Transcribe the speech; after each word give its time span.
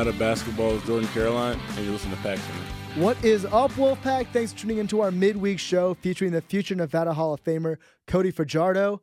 I'm 0.00 0.06
Nevada 0.06 0.18
basketball's 0.18 0.82
Jordan 0.86 1.06
Caroline, 1.10 1.60
and 1.76 1.84
you 1.84 1.92
listen 1.92 2.10
to 2.10 2.16
Pack 2.18 2.38
Center. 2.38 3.02
What 3.02 3.22
is 3.22 3.44
up, 3.44 3.70
Wolfpack? 3.72 4.28
Thanks 4.32 4.50
for 4.50 4.60
tuning 4.60 4.78
into 4.78 5.02
our 5.02 5.10
midweek 5.10 5.58
show 5.58 5.92
featuring 5.92 6.32
the 6.32 6.40
future 6.40 6.74
Nevada 6.74 7.12
Hall 7.12 7.34
of 7.34 7.44
Famer, 7.44 7.76
Cody 8.06 8.30
Fajardo. 8.30 9.02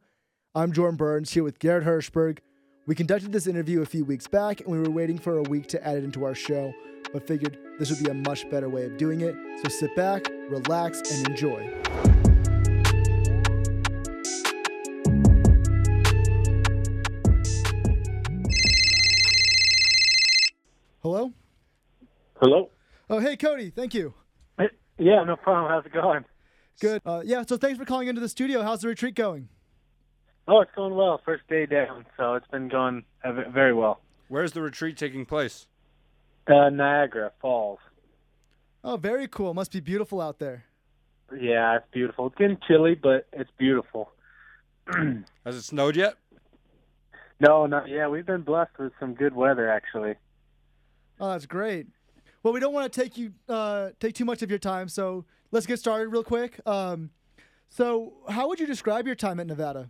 I'm 0.55 0.71
Jordan 0.71 0.97
Burns 0.97 1.31
here 1.33 1.43
with 1.43 1.59
Garrett 1.59 1.85
Hirschberg. 1.85 2.39
We 2.87 2.95
conducted 2.95 3.31
this 3.31 3.45
interview 3.45 3.83
a 3.83 3.85
few 3.85 4.05
weeks 4.05 4.25
back, 4.25 4.61
and 4.61 4.69
we 4.69 4.79
were 4.79 4.89
waiting 4.89 5.19
for 5.19 5.37
a 5.37 5.43
week 5.43 5.67
to 5.67 5.87
add 5.87 5.97
it 5.97 6.03
into 6.03 6.25
our 6.25 6.33
show, 6.33 6.73
but 7.13 7.27
figured 7.27 7.59
this 7.77 7.91
would 7.91 8.03
be 8.03 8.09
a 8.09 8.15
much 8.15 8.49
better 8.49 8.67
way 8.67 8.85
of 8.85 8.97
doing 8.97 9.21
it. 9.21 9.35
So 9.61 9.69
sit 9.69 9.95
back, 9.95 10.27
relax, 10.49 11.11
and 11.11 11.27
enjoy. 11.27 12.26
Hello? 21.07 21.31
Hello. 22.41 22.69
Oh, 23.09 23.19
hey, 23.19 23.37
Cody. 23.37 23.69
Thank 23.69 23.93
you. 23.93 24.13
Yeah, 24.97 25.23
no 25.23 25.37
problem. 25.37 25.71
How's 25.71 25.85
it 25.85 25.93
going? 25.93 26.25
Good. 26.81 27.01
Uh, 27.05 27.21
yeah, 27.23 27.43
so 27.47 27.55
thanks 27.55 27.79
for 27.79 27.85
calling 27.85 28.09
into 28.09 28.19
the 28.19 28.27
studio. 28.27 28.61
How's 28.61 28.81
the 28.81 28.89
retreat 28.89 29.15
going? 29.15 29.47
Oh, 30.49 30.59
it's 30.59 30.71
going 30.75 30.95
well. 30.95 31.21
First 31.23 31.43
day 31.47 31.65
down, 31.65 32.05
so 32.17 32.33
it's 32.33 32.47
been 32.47 32.67
going 32.67 33.05
very 33.23 33.73
well. 33.73 34.01
Where's 34.27 34.51
the 34.51 34.61
retreat 34.61 34.97
taking 34.97 35.25
place? 35.25 35.67
Uh, 36.45 36.69
Niagara 36.71 37.31
Falls. 37.39 37.79
Oh, 38.83 38.97
very 38.97 39.29
cool. 39.29 39.53
Must 39.53 39.71
be 39.71 39.79
beautiful 39.79 40.19
out 40.19 40.39
there. 40.39 40.65
Yeah, 41.39 41.77
it's 41.77 41.87
beautiful. 41.93 42.27
It's 42.27 42.35
getting 42.35 42.57
chilly, 42.67 42.95
but 42.95 43.27
it's 43.31 43.51
beautiful. 43.57 44.11
Has 45.45 45.55
it 45.55 45.61
snowed 45.61 45.95
yet? 45.95 46.15
no, 47.39 47.65
not 47.65 47.87
yeah. 47.87 48.09
We've 48.09 48.25
been 48.25 48.41
blessed 48.41 48.77
with 48.77 48.91
some 48.99 49.13
good 49.13 49.33
weather, 49.33 49.71
actually. 49.71 50.15
Oh, 51.19 51.31
that's 51.31 51.45
great. 51.45 51.87
Well, 52.43 52.53
we 52.53 52.59
don't 52.59 52.73
want 52.73 52.91
to 52.91 53.01
take 53.01 53.17
you 53.17 53.33
uh, 53.49 53.89
take 53.99 54.13
too 54.13 54.25
much 54.25 54.41
of 54.41 54.49
your 54.49 54.59
time, 54.59 54.87
so 54.87 55.25
let's 55.51 55.65
get 55.65 55.79
started 55.79 56.09
real 56.09 56.23
quick. 56.23 56.59
Um, 56.65 57.09
so, 57.69 58.13
how 58.29 58.47
would 58.47 58.59
you 58.59 58.67
describe 58.67 59.05
your 59.05 59.15
time 59.15 59.39
at 59.39 59.47
Nevada? 59.47 59.89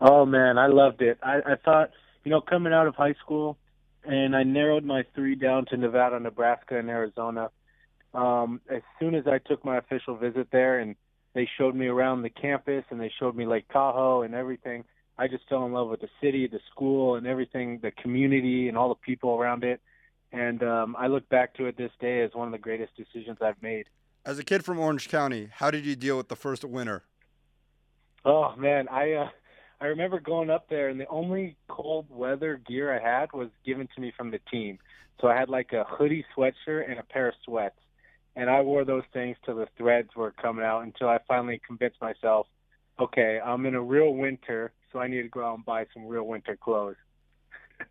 Oh 0.00 0.24
man, 0.24 0.58
I 0.58 0.66
loved 0.66 1.02
it. 1.02 1.18
I, 1.22 1.38
I 1.46 1.54
thought, 1.64 1.90
you 2.24 2.30
know, 2.30 2.40
coming 2.40 2.72
out 2.72 2.86
of 2.86 2.94
high 2.94 3.14
school, 3.24 3.58
and 4.04 4.34
I 4.34 4.42
narrowed 4.42 4.84
my 4.84 5.04
three 5.14 5.34
down 5.34 5.66
to 5.66 5.76
Nevada, 5.76 6.18
Nebraska, 6.18 6.78
and 6.78 6.88
Arizona. 6.88 7.50
Um, 8.14 8.60
as 8.68 8.82
soon 8.98 9.14
as 9.14 9.24
I 9.26 9.38
took 9.38 9.64
my 9.64 9.78
official 9.78 10.16
visit 10.16 10.48
there, 10.50 10.80
and 10.80 10.96
they 11.34 11.48
showed 11.58 11.74
me 11.74 11.86
around 11.86 12.22
the 12.22 12.30
campus, 12.30 12.84
and 12.90 13.00
they 13.00 13.12
showed 13.18 13.36
me 13.36 13.46
Lake 13.46 13.66
Tahoe 13.72 14.22
and 14.22 14.34
everything, 14.34 14.84
I 15.18 15.28
just 15.28 15.48
fell 15.48 15.64
in 15.66 15.72
love 15.72 15.88
with 15.88 16.00
the 16.00 16.08
city, 16.20 16.46
the 16.46 16.60
school, 16.70 17.16
and 17.16 17.26
everything, 17.26 17.78
the 17.82 17.90
community, 17.90 18.68
and 18.68 18.76
all 18.76 18.88
the 18.88 18.94
people 18.94 19.30
around 19.30 19.64
it. 19.64 19.80
And 20.32 20.62
um, 20.62 20.96
I 20.98 21.08
look 21.08 21.28
back 21.28 21.54
to 21.54 21.66
it 21.66 21.76
this 21.76 21.90
day 22.00 22.22
as 22.22 22.30
one 22.32 22.48
of 22.48 22.52
the 22.52 22.58
greatest 22.58 22.92
decisions 22.96 23.38
I've 23.42 23.60
made. 23.62 23.86
As 24.24 24.38
a 24.38 24.44
kid 24.44 24.64
from 24.64 24.78
Orange 24.78 25.08
County, 25.08 25.50
how 25.52 25.70
did 25.70 25.84
you 25.84 25.96
deal 25.96 26.16
with 26.16 26.28
the 26.28 26.36
first 26.36 26.64
winter? 26.64 27.02
Oh 28.24 28.54
man, 28.56 28.88
I 28.88 29.12
uh, 29.14 29.28
I 29.80 29.86
remember 29.86 30.20
going 30.20 30.48
up 30.48 30.68
there, 30.70 30.88
and 30.88 31.00
the 31.00 31.08
only 31.08 31.56
cold 31.68 32.06
weather 32.08 32.60
gear 32.68 32.94
I 32.94 33.02
had 33.02 33.32
was 33.32 33.48
given 33.66 33.88
to 33.94 34.00
me 34.00 34.12
from 34.16 34.30
the 34.30 34.38
team. 34.50 34.78
So 35.20 35.26
I 35.26 35.36
had 35.36 35.48
like 35.48 35.72
a 35.72 35.84
hoodie, 35.84 36.24
sweatshirt, 36.36 36.88
and 36.88 37.00
a 37.00 37.02
pair 37.02 37.28
of 37.28 37.34
sweats, 37.44 37.78
and 38.36 38.48
I 38.48 38.60
wore 38.60 38.84
those 38.84 39.02
things 39.12 39.36
till 39.44 39.56
the 39.56 39.66
threads 39.76 40.10
were 40.16 40.30
coming 40.30 40.64
out 40.64 40.82
until 40.82 41.08
I 41.08 41.18
finally 41.26 41.60
convinced 41.66 42.00
myself, 42.00 42.46
okay, 42.98 43.40
I'm 43.44 43.66
in 43.66 43.74
a 43.74 43.82
real 43.82 44.14
winter, 44.14 44.72
so 44.92 44.98
I 44.98 45.08
need 45.08 45.22
to 45.22 45.28
go 45.28 45.44
out 45.44 45.56
and 45.56 45.64
buy 45.64 45.86
some 45.92 46.06
real 46.06 46.24
winter 46.24 46.56
clothes. 46.56 46.96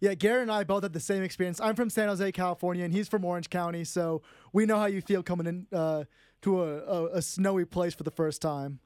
Yeah, 0.00 0.12
Garrett 0.12 0.42
and 0.42 0.52
I 0.52 0.64
both 0.64 0.82
had 0.82 0.92
the 0.92 1.00
same 1.00 1.22
experience. 1.22 1.58
I'm 1.62 1.74
from 1.74 1.88
San 1.88 2.08
Jose, 2.08 2.32
California, 2.32 2.84
and 2.84 2.92
he's 2.92 3.08
from 3.08 3.24
Orange 3.24 3.48
County, 3.48 3.84
so 3.84 4.20
we 4.52 4.66
know 4.66 4.76
how 4.76 4.84
you 4.84 5.00
feel 5.00 5.22
coming 5.22 5.46
in 5.46 5.66
uh, 5.72 6.04
to 6.42 6.62
a, 6.62 6.78
a, 6.78 7.06
a 7.06 7.22
snowy 7.22 7.64
place 7.64 7.94
for 7.94 8.02
the 8.02 8.10
first 8.10 8.42
time. 8.42 8.80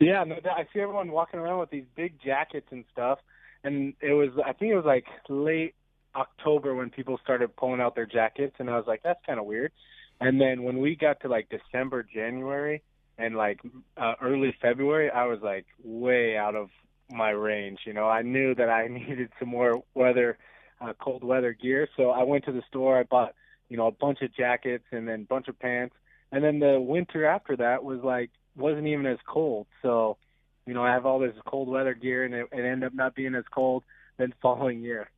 Yeah, 0.00 0.24
no, 0.24 0.34
I 0.44 0.66
see 0.72 0.80
everyone 0.80 1.12
walking 1.12 1.38
around 1.38 1.60
with 1.60 1.70
these 1.70 1.84
big 1.94 2.20
jackets 2.20 2.66
and 2.72 2.84
stuff, 2.90 3.20
and 3.62 3.94
it 4.00 4.14
was 4.14 4.30
I 4.44 4.52
think 4.52 4.72
it 4.72 4.74
was 4.74 4.84
like 4.84 5.04
late 5.28 5.76
October 6.16 6.74
when 6.74 6.90
people 6.90 7.20
started 7.22 7.54
pulling 7.54 7.80
out 7.80 7.94
their 7.94 8.06
jackets, 8.06 8.56
and 8.58 8.68
I 8.68 8.76
was 8.76 8.86
like, 8.88 9.02
that's 9.04 9.24
kind 9.24 9.38
of 9.38 9.46
weird. 9.46 9.70
And 10.20 10.40
then 10.40 10.64
when 10.64 10.78
we 10.78 10.96
got 10.96 11.20
to 11.20 11.28
like 11.28 11.50
December, 11.50 12.02
January, 12.02 12.82
and 13.18 13.36
like 13.36 13.60
uh, 13.96 14.14
early 14.20 14.54
February, 14.60 15.10
I 15.10 15.26
was 15.26 15.40
like 15.42 15.66
way 15.82 16.36
out 16.36 16.54
of 16.54 16.70
my 17.10 17.30
range. 17.30 17.80
You 17.86 17.92
know, 17.92 18.08
I 18.08 18.22
knew 18.22 18.54
that 18.54 18.68
I 18.68 18.86
needed 18.90 19.30
some 19.38 19.48
more 19.48 19.82
weather, 19.94 20.38
uh, 20.80 20.92
cold 21.00 21.24
weather 21.24 21.52
gear. 21.52 21.88
So 21.96 22.10
I 22.10 22.22
went 22.22 22.44
to 22.46 22.52
the 22.52 22.62
store. 22.68 22.98
I 22.98 23.04
bought, 23.04 23.34
you 23.68 23.76
know, 23.76 23.86
a 23.86 23.92
bunch 23.92 24.22
of 24.22 24.34
jackets 24.34 24.84
and 24.90 25.08
then 25.08 25.20
a 25.22 25.24
bunch 25.24 25.48
of 25.48 25.58
pants. 25.58 25.94
And 26.30 26.42
then 26.42 26.60
the 26.60 26.80
winter 26.80 27.26
after 27.26 27.56
that 27.56 27.84
was 27.84 28.00
like 28.02 28.30
wasn't 28.56 28.86
even 28.86 29.06
as 29.06 29.18
cold. 29.26 29.66
So, 29.82 30.16
you 30.66 30.74
know, 30.74 30.82
I 30.82 30.92
have 30.92 31.06
all 31.06 31.18
this 31.18 31.34
cold 31.46 31.68
weather 31.68 31.94
gear, 31.94 32.24
and 32.24 32.34
it, 32.34 32.46
it 32.52 32.64
ended 32.64 32.84
up 32.84 32.94
not 32.94 33.14
being 33.14 33.34
as 33.34 33.44
cold 33.52 33.84
than 34.18 34.34
following 34.42 34.82
year. 34.82 35.10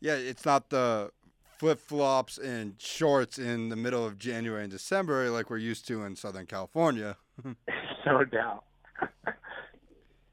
Yeah, 0.00 0.14
it's 0.14 0.44
not 0.44 0.70
the 0.70 1.10
flip 1.58 1.80
flops 1.80 2.36
and 2.36 2.74
shorts 2.78 3.38
in 3.38 3.68
the 3.68 3.76
middle 3.76 4.04
of 4.04 4.18
January 4.18 4.62
and 4.62 4.70
December 4.70 5.30
like 5.30 5.48
we're 5.48 5.56
used 5.56 5.86
to 5.88 6.02
in 6.04 6.16
Southern 6.16 6.46
California. 6.46 7.16
no 8.06 8.24
doubt. 8.24 8.64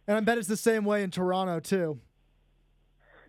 And 0.07 0.17
I 0.17 0.19
bet 0.19 0.37
it's 0.39 0.47
the 0.47 0.57
same 0.57 0.83
way 0.83 1.03
in 1.03 1.11
Toronto, 1.11 1.59
too. 1.59 1.99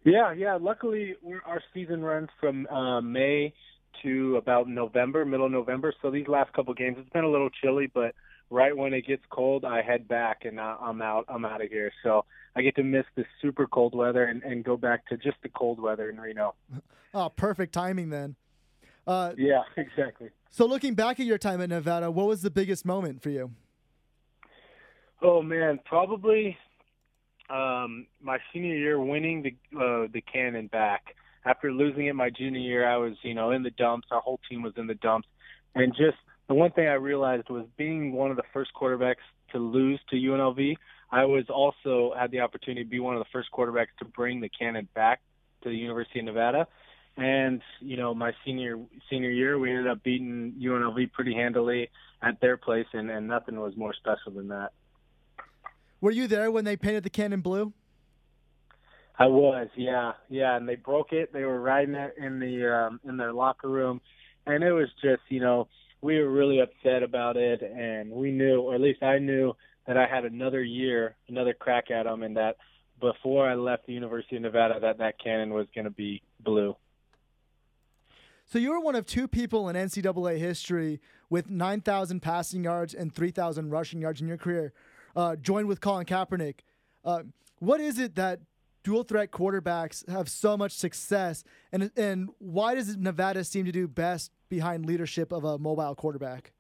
Yeah, 0.05 0.33
yeah. 0.33 0.59
Luckily, 0.61 1.15
we're, 1.23 1.43
our 1.47 1.63
season 1.73 2.03
runs 2.03 2.29
from 2.41 2.67
uh, 2.69 3.01
May 3.01 3.55
to 4.03 4.37
about 4.37 4.69
November, 4.69 5.25
middle 5.25 5.47
of 5.47 5.53
November. 5.53 5.93
So 6.03 6.11
these 6.11 6.27
last 6.27 6.53
couple 6.55 6.75
games, 6.75 6.97
it's 6.99 7.11
been 7.11 7.25
a 7.25 7.31
little 7.31 7.51
chilly, 7.63 7.89
but 7.93 8.15
right 8.51 8.77
when 8.77 8.95
it 8.95 9.07
gets 9.07 9.23
cold, 9.31 9.65
I 9.65 9.83
head 9.83 10.09
back 10.09 10.45
and 10.45 10.59
uh, 10.59 10.77
I'm 10.81 11.03
out. 11.03 11.27
I'm 11.29 11.45
out 11.45 11.63
of 11.63 11.69
here. 11.71 11.93
So 12.03 12.25
I 12.57 12.63
get 12.63 12.75
to 12.77 12.83
miss 12.83 13.05
the 13.17 13.25
super 13.41 13.67
cold 13.67 13.95
weather 13.95 14.25
and, 14.25 14.43
and 14.43 14.65
go 14.65 14.77
back 14.77 15.07
to 15.09 15.17
just 15.17 15.37
the 15.43 15.51
cold 15.51 15.79
weather 15.79 16.11
in 16.11 16.19
Reno. 16.19 16.55
Oh, 17.15 17.29
perfect 17.29 17.75
timing 17.75 18.09
then. 18.09 18.37
Uh, 19.07 19.35
Yeah, 19.37 19.61
exactly. 19.77 20.31
so, 20.51 20.65
looking 20.65 20.95
back 20.95 21.21
at 21.21 21.27
your 21.27 21.37
time 21.37 21.61
at 21.61 21.69
Nevada, 21.69 22.11
what 22.11 22.27
was 22.27 22.41
the 22.41 22.51
biggest 22.51 22.87
moment 22.87 23.23
for 23.23 23.29
you? 23.29 23.51
Oh 25.23 25.41
man, 25.41 25.79
probably 25.85 26.57
um, 27.49 28.07
my 28.21 28.39
senior 28.53 28.75
year, 28.75 29.01
winning 29.01 29.43
the 29.43 29.79
uh, 29.79 30.09
the 30.13 30.21
Cannon 30.21 30.67
back. 30.67 31.15
After 31.45 31.73
losing 31.73 32.07
it 32.07 32.15
my 32.15 32.31
junior 32.31 32.61
year, 32.61 32.89
I 32.89 32.97
was 32.97 33.13
you 33.23 33.35
know 33.35 33.53
in 33.53 33.63
the 33.63 33.71
dumps. 33.71 34.09
Our 34.11 34.21
whole 34.21 34.41
team 34.49 34.63
was 34.63 34.73
in 34.77 34.87
the 34.87 34.95
dumps, 34.95 35.29
and 35.75 35.93
just 35.93 36.17
the 36.49 36.55
one 36.55 36.73
thing 36.73 36.89
I 36.89 36.95
realized 36.95 37.49
was 37.51 37.67
being 37.77 38.13
one 38.13 38.31
of 38.31 38.37
the 38.37 38.43
first 38.53 38.71
quarterbacks 38.75 39.23
to 39.53 39.59
lose 39.59 40.01
to 40.11 40.17
UNLV. 40.17 40.75
I 41.11 41.25
was 41.25 41.45
also 41.49 42.15
had 42.19 42.31
the 42.31 42.41
opportunity 42.41 42.85
to 42.85 42.91
be 42.91 42.99
one 42.99 43.15
of 43.15 43.21
the 43.21 43.29
first 43.33 43.49
quarterbacks 43.53 43.95
to 43.99 44.05
bring 44.05 44.41
the 44.41 44.49
Cannon 44.49 44.89
back 44.95 45.21
to 45.63 45.69
the 45.69 45.77
University 45.77 46.19
of 46.19 46.25
Nevada. 46.25 46.67
And 47.17 47.61
you 47.81 47.97
know, 47.97 48.13
my 48.13 48.33
senior 48.45 48.79
senior 49.09 49.31
year, 49.31 49.59
we 49.59 49.71
ended 49.71 49.87
up 49.87 50.03
beating 50.03 50.55
UNLV 50.61 51.13
pretty 51.13 51.35
handily 51.35 51.91
at 52.23 52.41
their 52.41 52.57
place, 52.57 52.87
and, 52.93 53.11
and 53.11 53.29
nothing 53.29 53.61
was 53.61 53.77
more 53.77 53.95
special 53.95 54.33
than 54.33 54.49
that. 54.49 54.73
Were 56.03 56.11
you 56.11 56.27
there 56.27 56.51
when 56.51 56.65
they 56.65 56.77
painted 56.77 57.05
the 57.05 57.11
cannon 57.11 57.41
blue? 57.41 57.73
I 59.17 59.27
was, 59.27 59.69
yeah, 59.77 60.13
yeah, 60.29 60.57
and 60.57 60.69
they 60.69 60.75
broke 60.75 61.13
it. 61.13 61.33
They 61.33 61.45
were 61.45 61.61
riding 61.61 61.95
it 61.95 62.15
in 62.19 62.41
the 62.41 62.75
um, 62.75 63.01
in 63.09 63.17
their 63.17 63.33
locker 63.33 63.69
room, 63.69 64.01
and 64.47 64.65
it 64.65 64.73
was 64.73 64.89
just, 65.01 65.23
you 65.29 65.41
know, 65.41 65.69
we 66.01 66.19
were 66.19 66.29
really 66.29 66.59
upset 66.59 67.05
about 67.05 67.37
it, 67.37 67.63
and 67.63 68.11
we 68.11 68.33
knew, 68.33 68.63
or 68.63 68.75
at 68.75 68.81
least 68.81 69.05
I 69.05 69.19
knew, 69.19 69.55
that 69.87 69.97
I 69.97 70.09
had 70.09 70.25
another 70.25 70.61
year, 70.61 71.15
another 71.29 71.55
crack 71.55 71.93
at 71.93 72.03
them, 72.03 72.25
and 72.25 72.37
that 72.37 72.57
before 73.01 73.49
I 73.49 73.55
left 73.55 73.87
the 73.87 73.93
University 73.93 74.35
of 74.35 74.43
Nevada, 74.43 74.81
that 74.81 74.99
that 74.99 75.23
cannon 75.23 75.55
was 75.55 75.69
going 75.73 75.85
to 75.85 75.91
be 75.91 76.21
blue. 76.41 76.75
So 78.47 78.59
you 78.59 78.71
were 78.71 78.81
one 78.81 78.97
of 78.97 79.07
two 79.07 79.29
people 79.29 79.69
in 79.69 79.77
NCAA 79.77 80.39
history 80.39 81.01
with 81.31 81.49
9,000 81.49 82.21
passing 82.21 82.65
yards 82.65 82.93
and 82.93 83.15
3,000 83.15 83.71
rushing 83.71 84.01
yards 84.01 84.21
in 84.21 84.27
your 84.27 84.37
career, 84.37 84.73
uh, 85.17 85.37
joined 85.37 85.69
with 85.69 85.81
Colin 85.81 86.07
Kaepernick. 86.07 86.61
Uh, 87.05 87.23
what 87.59 87.81
is 87.81 87.99
it 87.99 88.15
that 88.17 88.41
dual 88.85 89.05
threat 89.05 89.31
quarterbacks 89.31 90.09
have 90.09 90.29
so 90.29 90.57
much 90.57 90.73
success, 90.73 91.45
and 91.71 91.91
and 91.97 92.31
why 92.39 92.75
does 92.75 92.97
Nevada 92.97 93.45
seem 93.45 93.65
to 93.65 93.73
do 93.73 93.87
best 93.89 94.31
behind 94.49 94.87
leadership 94.87 95.33
of 95.33 95.45
a 95.45 95.59
mobile 95.59 95.95
quarterback? 95.95 96.53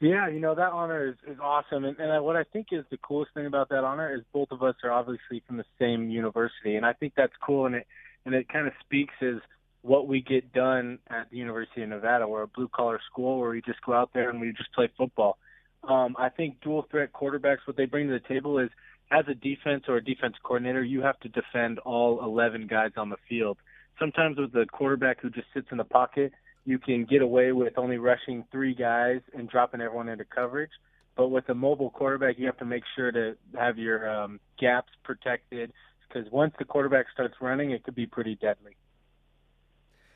Yeah, 0.00 0.28
you 0.28 0.40
know 0.40 0.54
that 0.54 0.72
honor 0.72 1.08
is, 1.08 1.14
is 1.28 1.38
awesome, 1.40 1.84
and, 1.84 1.98
and 1.98 2.24
what 2.24 2.36
I 2.36 2.44
think 2.44 2.68
is 2.72 2.84
the 2.90 2.96
coolest 2.98 3.34
thing 3.34 3.46
about 3.46 3.68
that 3.68 3.84
honor 3.84 4.14
is 4.14 4.22
both 4.32 4.50
of 4.50 4.62
us 4.62 4.74
are 4.82 4.90
obviously 4.90 5.42
from 5.46 5.58
the 5.58 5.64
same 5.78 6.10
university, 6.10 6.76
and 6.76 6.84
I 6.84 6.92
think 6.92 7.14
that's 7.16 7.34
cool, 7.44 7.66
and 7.66 7.76
it 7.76 7.86
and 8.24 8.34
it 8.34 8.48
kind 8.48 8.66
of 8.66 8.72
speaks 8.84 9.14
as 9.20 9.36
what 9.82 10.06
we 10.06 10.20
get 10.20 10.52
done 10.52 10.98
at 11.10 11.28
the 11.30 11.36
University 11.36 11.82
of 11.82 11.88
Nevada. 11.88 12.26
We're 12.26 12.42
a 12.42 12.48
blue 12.48 12.68
collar 12.68 13.00
school 13.10 13.40
where 13.40 13.50
we 13.50 13.60
just 13.62 13.80
go 13.82 13.92
out 13.92 14.10
there 14.14 14.30
and 14.30 14.40
we 14.40 14.52
just 14.52 14.72
play 14.72 14.88
football. 14.96 15.38
Um, 15.84 16.14
I 16.18 16.28
think 16.28 16.60
dual 16.60 16.86
threat 16.90 17.12
quarterbacks, 17.12 17.58
what 17.64 17.76
they 17.76 17.86
bring 17.86 18.08
to 18.08 18.14
the 18.14 18.28
table 18.28 18.58
is 18.58 18.70
as 19.10 19.24
a 19.28 19.34
defense 19.34 19.84
or 19.88 19.96
a 19.96 20.04
defense 20.04 20.34
coordinator, 20.42 20.82
you 20.82 21.02
have 21.02 21.18
to 21.20 21.28
defend 21.28 21.78
all 21.80 22.24
11 22.24 22.66
guys 22.66 22.92
on 22.96 23.10
the 23.10 23.16
field. 23.28 23.58
sometimes 23.98 24.38
with 24.38 24.52
the 24.52 24.66
quarterback 24.72 25.20
who 25.20 25.30
just 25.30 25.46
sits 25.54 25.68
in 25.70 25.76
the 25.76 25.84
pocket, 25.84 26.32
you 26.64 26.78
can 26.78 27.04
get 27.04 27.22
away 27.22 27.52
with 27.52 27.76
only 27.76 27.98
rushing 27.98 28.44
three 28.50 28.74
guys 28.74 29.20
and 29.34 29.48
dropping 29.48 29.80
everyone 29.80 30.08
into 30.08 30.24
coverage. 30.24 30.70
But 31.16 31.28
with 31.28 31.48
a 31.50 31.54
mobile 31.54 31.90
quarterback, 31.90 32.38
you 32.38 32.46
have 32.46 32.56
to 32.58 32.64
make 32.64 32.84
sure 32.96 33.12
to 33.12 33.36
have 33.58 33.78
your 33.78 34.08
um, 34.08 34.40
gaps 34.58 34.92
protected 35.04 35.72
because 36.08 36.30
once 36.32 36.54
the 36.58 36.64
quarterback 36.64 37.06
starts 37.12 37.34
running, 37.40 37.72
it 37.72 37.84
could 37.84 37.94
be 37.94 38.06
pretty 38.06 38.36
deadly. 38.36 38.76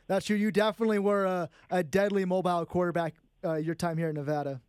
That's 0.07 0.27
true. 0.27 0.37
You 0.37 0.51
definitely 0.51 1.01
were 1.01 1.25
a, 1.25 1.51
a 1.71 1.83
deadly 1.83 2.25
mobile 2.25 2.65
quarterback 2.65 3.15
uh, 3.45 3.55
your 3.55 3.75
time 3.75 3.99
here 3.99 4.09
in 4.09 4.15
Nevada. 4.15 4.61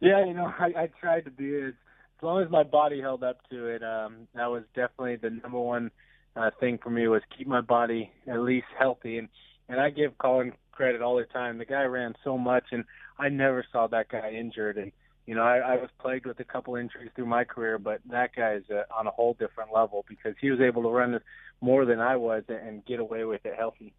Yeah, 0.00 0.24
you 0.24 0.34
know, 0.34 0.46
I, 0.58 0.72
I 0.76 0.88
tried 1.00 1.24
to 1.24 1.30
be 1.30 1.54
as 1.56 1.74
as 2.18 2.22
long 2.24 2.42
as 2.42 2.50
my 2.50 2.64
body 2.64 3.00
held 3.00 3.22
up 3.22 3.38
to 3.48 3.66
it. 3.66 3.82
Um, 3.82 4.26
that 4.34 4.46
was 4.46 4.64
definitely 4.74 5.16
the 5.16 5.30
number 5.30 5.60
one 5.60 5.92
uh, 6.34 6.50
thing 6.58 6.78
for 6.82 6.90
me 6.90 7.06
was 7.06 7.22
keep 7.36 7.46
my 7.46 7.60
body 7.60 8.10
at 8.26 8.40
least 8.40 8.66
healthy. 8.76 9.18
And 9.18 9.28
and 9.68 9.80
I 9.80 9.90
give 9.90 10.18
Colin 10.18 10.52
credit 10.72 11.02
all 11.02 11.16
the 11.16 11.24
time. 11.24 11.58
The 11.58 11.64
guy 11.64 11.82
ran 11.84 12.14
so 12.24 12.36
much, 12.38 12.64
and 12.72 12.84
I 13.18 13.28
never 13.28 13.64
saw 13.70 13.86
that 13.88 14.08
guy 14.08 14.30
injured. 14.30 14.78
And 14.78 14.92
you 15.26 15.34
know, 15.34 15.42
I, 15.42 15.58
I 15.58 15.76
was 15.76 15.90
plagued 16.00 16.26
with 16.26 16.40
a 16.40 16.44
couple 16.44 16.74
injuries 16.76 17.10
through 17.14 17.26
my 17.26 17.44
career, 17.44 17.78
but 17.78 18.00
that 18.10 18.34
guy 18.34 18.54
is 18.54 18.64
uh, 18.70 18.82
on 18.96 19.06
a 19.06 19.10
whole 19.10 19.34
different 19.34 19.72
level 19.74 20.04
because 20.08 20.34
he 20.40 20.50
was 20.50 20.60
able 20.60 20.82
to 20.82 20.88
run 20.88 21.20
more 21.60 21.84
than 21.84 22.00
I 22.00 22.16
was 22.16 22.44
and 22.48 22.84
get 22.86 22.98
away 22.98 23.24
with 23.24 23.44
it 23.44 23.54
healthy. 23.56 23.92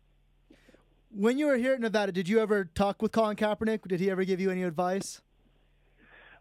When 1.11 1.37
you 1.37 1.47
were 1.47 1.57
here 1.57 1.75
in 1.75 1.81
Nevada, 1.81 2.11
did 2.11 2.27
you 2.27 2.39
ever 2.39 2.65
talk 2.65 3.01
with 3.01 3.11
Colin 3.11 3.35
Kaepernick? 3.35 3.87
Did 3.87 3.99
he 3.99 4.09
ever 4.09 4.25
give 4.25 4.39
you 4.39 4.51
any 4.51 4.63
advice? 4.63 5.21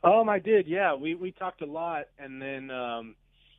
Um, 0.05 0.29
I 0.29 0.39
did. 0.39 0.67
Yeah, 0.67 0.95
we 0.95 1.15
we 1.15 1.33
talked 1.33 1.63
a 1.63 1.67
lot, 1.67 2.05
and 2.19 2.41
then 2.41 2.71
um, 2.71 3.17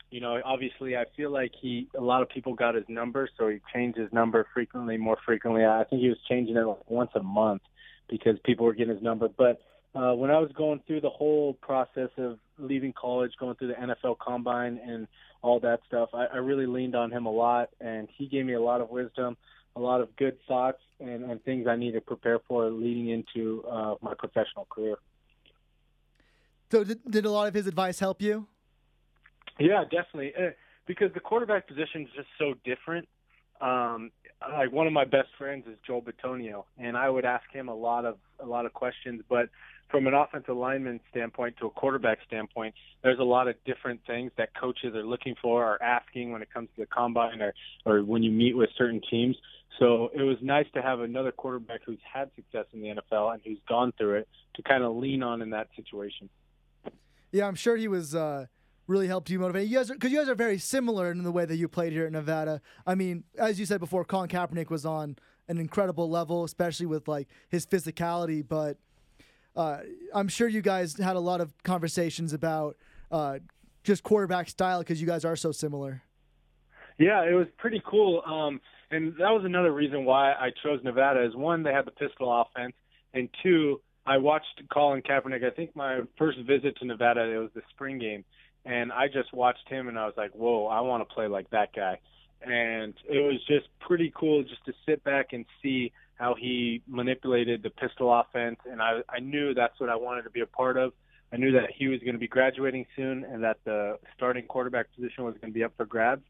you 0.09 0.21
know, 0.21 0.41
obviously, 0.43 0.95
I 0.95 1.03
feel 1.15 1.31
like 1.31 1.51
he 1.61 1.87
a 1.97 2.01
lot 2.01 2.21
of 2.21 2.29
people 2.29 2.53
got 2.53 2.75
his 2.75 2.85
number, 2.87 3.29
so 3.37 3.49
he 3.49 3.59
changed 3.73 3.97
his 3.97 4.11
number 4.13 4.47
frequently, 4.53 4.97
more 4.97 5.17
frequently. 5.25 5.65
I 5.65 5.83
think 5.89 6.01
he 6.01 6.09
was 6.09 6.17
changing 6.29 6.55
it 6.55 6.65
like 6.65 6.89
once 6.89 7.11
a 7.15 7.23
month 7.23 7.61
because 8.09 8.37
people 8.45 8.65
were 8.65 8.73
getting 8.73 8.93
his 8.93 9.03
number. 9.03 9.27
But 9.27 9.61
uh, 9.93 10.13
when 10.15 10.31
I 10.31 10.39
was 10.39 10.51
going 10.55 10.81
through 10.87 11.01
the 11.01 11.09
whole 11.09 11.53
process 11.55 12.09
of 12.17 12.39
leaving 12.57 12.93
college, 12.93 13.31
going 13.39 13.55
through 13.55 13.69
the 13.69 13.73
NFL 13.73 14.17
Combine, 14.19 14.79
and 14.85 15.07
all 15.41 15.59
that 15.59 15.81
stuff, 15.87 16.09
I, 16.13 16.25
I 16.25 16.37
really 16.37 16.65
leaned 16.65 16.95
on 16.95 17.11
him 17.11 17.25
a 17.25 17.31
lot, 17.31 17.69
and 17.81 18.07
he 18.17 18.27
gave 18.27 18.45
me 18.45 18.53
a 18.53 18.61
lot 18.61 18.81
of 18.81 18.89
wisdom 18.89 19.35
a 19.75 19.79
lot 19.79 20.01
of 20.01 20.15
good 20.17 20.37
thoughts 20.47 20.79
and, 20.99 21.23
and 21.29 21.43
things 21.43 21.67
I 21.67 21.75
need 21.75 21.91
to 21.91 22.01
prepare 22.01 22.39
for 22.47 22.69
leading 22.69 23.09
into 23.09 23.63
uh, 23.63 23.95
my 24.01 24.13
professional 24.17 24.65
career. 24.69 24.97
So, 26.71 26.83
did, 26.83 26.99
did 27.09 27.25
a 27.25 27.31
lot 27.31 27.47
of 27.47 27.53
his 27.53 27.67
advice 27.67 27.99
help 27.99 28.21
you? 28.21 28.47
Yeah, 29.59 29.83
definitely. 29.83 30.33
Uh, 30.35 30.51
because 30.85 31.13
the 31.13 31.19
quarterback 31.19 31.67
position 31.67 32.03
is 32.03 32.09
just 32.15 32.27
so 32.37 32.53
different. 32.63 33.07
Um, 33.61 34.11
like 34.41 34.71
one 34.71 34.87
of 34.87 34.93
my 34.93 35.03
best 35.03 35.27
friends 35.37 35.65
is 35.67 35.77
Joel 35.85 36.01
Bitonio, 36.01 36.63
and 36.77 36.95
I 36.95 37.09
would 37.09 37.25
ask 37.25 37.43
him 37.51 37.67
a 37.67 37.75
lot 37.75 38.05
of 38.05 38.17
a 38.39 38.45
lot 38.45 38.65
of 38.65 38.73
questions. 38.73 39.21
But 39.27 39.49
from 39.89 40.07
an 40.07 40.13
offensive 40.13 40.55
lineman 40.55 41.01
standpoint 41.11 41.57
to 41.59 41.67
a 41.67 41.69
quarterback 41.69 42.19
standpoint, 42.25 42.73
there's 43.03 43.19
a 43.19 43.23
lot 43.23 43.47
of 43.47 43.55
different 43.65 43.99
things 44.07 44.31
that 44.37 44.49
coaches 44.59 44.95
are 44.95 45.03
looking 45.03 45.35
for 45.41 45.65
or 45.65 45.83
asking 45.83 46.31
when 46.31 46.41
it 46.41 46.53
comes 46.53 46.69
to 46.75 46.81
the 46.81 46.87
combine 46.87 47.41
or 47.41 47.53
or 47.85 48.03
when 48.03 48.23
you 48.23 48.31
meet 48.31 48.55
with 48.55 48.69
certain 48.77 49.01
teams. 49.09 49.35
So 49.77 50.09
it 50.13 50.23
was 50.23 50.37
nice 50.41 50.67
to 50.73 50.81
have 50.81 50.99
another 51.01 51.31
quarterback 51.31 51.81
who's 51.85 51.99
had 52.11 52.29
success 52.35 52.65
in 52.73 52.81
the 52.81 52.89
NFL 52.89 53.33
and 53.33 53.41
who's 53.45 53.59
gone 53.67 53.93
through 53.97 54.15
it 54.15 54.27
to 54.55 54.61
kind 54.61 54.83
of 54.83 54.95
lean 54.95 55.21
on 55.23 55.41
in 55.41 55.51
that 55.51 55.67
situation. 55.75 56.29
Yeah, 57.31 57.47
I'm 57.47 57.55
sure 57.55 57.75
he 57.75 57.87
was 57.87 58.15
uh, 58.15 58.47
really 58.87 59.07
helped 59.07 59.29
you 59.29 59.39
motivate. 59.39 59.67
You 59.67 59.77
guys, 59.77 59.89
because 59.89 60.11
you 60.11 60.17
guys 60.17 60.29
are 60.29 60.35
very 60.35 60.57
similar 60.57 61.11
in 61.11 61.23
the 61.23 61.31
way 61.31 61.45
that 61.45 61.55
you 61.55 61.67
played 61.67 61.93
here 61.93 62.07
in 62.07 62.13
Nevada. 62.13 62.61
I 62.85 62.95
mean, 62.95 63.23
as 63.37 63.59
you 63.59 63.65
said 63.65 63.79
before, 63.79 64.03
Colin 64.03 64.29
Kaepernick 64.29 64.69
was 64.69 64.85
on 64.85 65.17
an 65.47 65.59
incredible 65.59 66.09
level, 66.09 66.43
especially 66.43 66.85
with 66.85 67.07
like 67.07 67.27
his 67.49 67.65
physicality. 67.65 68.45
But 68.47 68.77
uh, 69.55 69.79
I'm 70.13 70.27
sure 70.27 70.47
you 70.47 70.61
guys 70.61 70.97
had 70.97 71.15
a 71.15 71.19
lot 71.19 71.41
of 71.41 71.53
conversations 71.63 72.33
about 72.33 72.77
uh, 73.11 73.39
just 73.83 74.03
quarterback 74.03 74.49
style 74.49 74.79
because 74.79 74.99
you 74.99 75.07
guys 75.07 75.23
are 75.25 75.35
so 75.35 75.51
similar. 75.51 76.01
Yeah, 76.97 77.23
it 77.23 77.33
was 77.33 77.47
pretty 77.57 77.81
cool. 77.85 78.21
Um, 78.25 78.59
and 78.91 79.13
that 79.19 79.29
was 79.29 79.43
another 79.45 79.71
reason 79.71 80.03
why 80.03 80.33
I 80.33 80.49
chose 80.63 80.79
Nevada. 80.83 81.23
Is 81.23 81.35
one, 81.35 81.63
they 81.63 81.71
had 81.71 81.85
the 81.85 81.91
pistol 81.91 82.41
offense, 82.41 82.73
and 83.13 83.29
two, 83.43 83.81
I 84.09 84.17
watched 84.17 84.61
Colin 84.73 85.01
Kaepernick. 85.01 85.45
I 85.45 85.51
think 85.51 85.75
my 85.75 86.01
first 86.17 86.39
visit 86.39 86.77
to 86.77 86.85
Nevada, 86.85 87.21
it 87.21 87.37
was 87.37 87.51
the 87.53 87.61
spring 87.69 87.99
game, 87.99 88.25
and 88.65 88.91
I 88.91 89.07
just 89.07 89.31
watched 89.33 89.69
him, 89.69 89.87
and 89.87 89.99
I 89.99 90.05
was 90.05 90.15
like, 90.17 90.31
"Whoa, 90.31 90.65
I 90.65 90.81
want 90.81 91.07
to 91.07 91.13
play 91.13 91.27
like 91.27 91.49
that 91.51 91.73
guy." 91.73 91.99
And 92.41 92.93
it 93.07 93.19
was 93.19 93.39
just 93.45 93.67
pretty 93.79 94.11
cool 94.15 94.43
just 94.43 94.65
to 94.65 94.73
sit 94.85 95.03
back 95.03 95.33
and 95.33 95.45
see 95.61 95.91
how 96.15 96.33
he 96.33 96.81
manipulated 96.87 97.61
the 97.63 97.69
pistol 97.69 98.13
offense, 98.13 98.59
and 98.69 98.81
I 98.81 99.01
I 99.07 99.19
knew 99.19 99.53
that's 99.53 99.79
what 99.79 99.89
I 99.89 99.95
wanted 99.95 100.23
to 100.23 100.31
be 100.31 100.41
a 100.41 100.47
part 100.47 100.77
of. 100.77 100.93
I 101.31 101.37
knew 101.37 101.51
that 101.51 101.69
he 101.71 101.87
was 101.87 101.99
going 101.99 102.13
to 102.13 102.19
be 102.19 102.27
graduating 102.27 102.87
soon, 102.95 103.23
and 103.23 103.43
that 103.43 103.57
the 103.63 103.99
starting 104.15 104.45
quarterback 104.45 104.87
position 104.95 105.23
was 105.23 105.35
going 105.35 105.53
to 105.53 105.57
be 105.57 105.63
up 105.63 105.73
for 105.77 105.85
grabs 105.85 106.23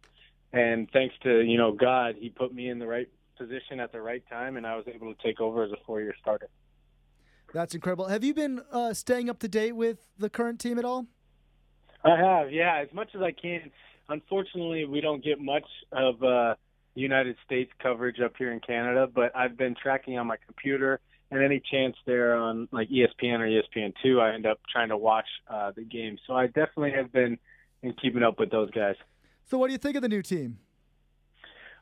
and 0.51 0.89
thanks 0.91 1.15
to 1.23 1.41
you 1.41 1.57
know 1.57 1.71
God, 1.71 2.15
He 2.19 2.29
put 2.29 2.53
me 2.53 2.69
in 2.69 2.79
the 2.79 2.87
right 2.87 3.07
position 3.37 3.79
at 3.79 3.91
the 3.91 4.01
right 4.01 4.23
time, 4.29 4.57
and 4.57 4.65
I 4.65 4.75
was 4.75 4.85
able 4.87 5.13
to 5.13 5.23
take 5.23 5.39
over 5.39 5.63
as 5.63 5.71
a 5.71 5.77
four-year 5.85 6.15
starter. 6.19 6.49
That's 7.53 7.73
incredible. 7.73 8.07
Have 8.07 8.23
you 8.23 8.33
been 8.33 8.61
uh, 8.71 8.93
staying 8.93 9.29
up 9.29 9.39
to 9.39 9.47
date 9.47 9.73
with 9.73 9.97
the 10.17 10.29
current 10.29 10.59
team 10.59 10.77
at 10.77 10.85
all? 10.85 11.07
I 12.03 12.15
have, 12.15 12.51
yeah, 12.51 12.77
as 12.81 12.93
much 12.93 13.09
as 13.15 13.21
I 13.21 13.31
can. 13.31 13.71
Unfortunately, 14.07 14.85
we 14.85 15.01
don't 15.01 15.23
get 15.23 15.39
much 15.39 15.65
of 15.91 16.23
uh, 16.23 16.55
United 16.95 17.35
States 17.45 17.71
coverage 17.81 18.19
up 18.19 18.33
here 18.37 18.51
in 18.51 18.59
Canada, 18.59 19.07
but 19.13 19.35
I've 19.35 19.57
been 19.57 19.75
tracking 19.81 20.17
on 20.17 20.27
my 20.27 20.37
computer, 20.45 20.99
and 21.31 21.43
any 21.43 21.61
chance 21.71 21.95
there 22.05 22.35
on 22.35 22.67
like 22.71 22.89
ESPN 22.89 23.39
or 23.39 23.47
ESPN2, 23.47 24.19
I 24.19 24.33
end 24.33 24.45
up 24.45 24.59
trying 24.71 24.89
to 24.89 24.97
watch 24.97 25.27
uh, 25.49 25.71
the 25.75 25.83
game. 25.83 26.17
So 26.25 26.33
I 26.33 26.47
definitely 26.47 26.91
have 26.91 27.11
been 27.11 27.37
in 27.83 27.93
keeping 27.93 28.23
up 28.23 28.39
with 28.39 28.51
those 28.51 28.71
guys. 28.71 28.95
So, 29.45 29.57
what 29.57 29.67
do 29.67 29.73
you 29.73 29.77
think 29.77 29.95
of 29.95 30.01
the 30.01 30.09
new 30.09 30.21
team? 30.21 30.59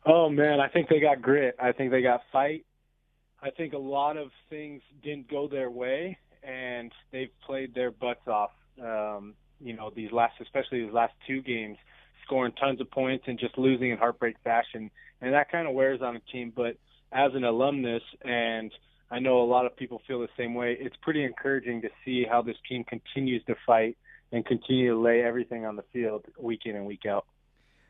Oh 0.06 0.30
man, 0.30 0.60
I 0.60 0.70
think 0.70 0.90
they 0.90 1.00
got 1.00 1.22
grit. 1.22 1.56
I 1.62 1.72
think 1.72 1.92
they 1.92 2.02
got 2.02 2.22
fight. 2.32 2.66
I 3.42 3.52
think 3.52 3.74
a 3.74 3.78
lot 3.78 4.18
of 4.18 4.30
things 4.50 4.82
didn't 5.04 5.30
go 5.30 5.48
their 5.48 5.70
way, 5.70 6.18
and 6.44 6.92
they've 7.12 7.32
played 7.46 7.74
their 7.76 7.92
butts 7.92 8.28
off. 8.28 8.52
Um, 8.82 9.36
you 9.60 9.76
know, 9.76 9.92
these 9.96 10.12
last, 10.12 10.36
especially 10.42 10.84
these 10.84 10.94
last 10.94 11.14
two 11.28 11.42
games, 11.42 11.78
scoring 12.26 12.54
tons 12.54 12.82
of 12.82 12.90
points 12.92 13.26
and 13.28 13.40
just 13.40 13.58
losing 13.58 13.92
in 13.92 13.98
heartbreak 13.98 14.36
fashion, 14.44 14.90
and 15.22 15.34
that 15.34 15.52
kind 15.52 15.68
of 15.68 15.74
wears 15.74 16.02
on 16.02 16.16
a 16.16 16.20
team. 16.32 16.52
But 16.56 16.78
as 17.12 17.32
an 17.34 17.44
alumnus, 17.44 18.04
and 18.24 18.72
I 19.12 19.20
know 19.20 19.42
a 19.42 19.46
lot 19.46 19.66
of 19.66 19.76
people 19.76 20.02
feel 20.08 20.20
the 20.20 20.28
same 20.38 20.54
way, 20.54 20.78
it's 20.80 20.96
pretty 21.02 21.24
encouraging 21.24 21.82
to 21.82 21.90
see 22.04 22.26
how 22.30 22.42
this 22.42 22.58
team 22.68 22.84
continues 22.84 23.44
to 23.46 23.56
fight 23.66 23.98
and 24.32 24.46
continue 24.46 24.92
to 24.92 25.00
lay 25.00 25.22
everything 25.22 25.66
on 25.66 25.76
the 25.76 25.84
field 25.94 26.26
week 26.40 26.62
in 26.66 26.76
and 26.76 26.86
week 26.86 27.06
out 27.06 27.26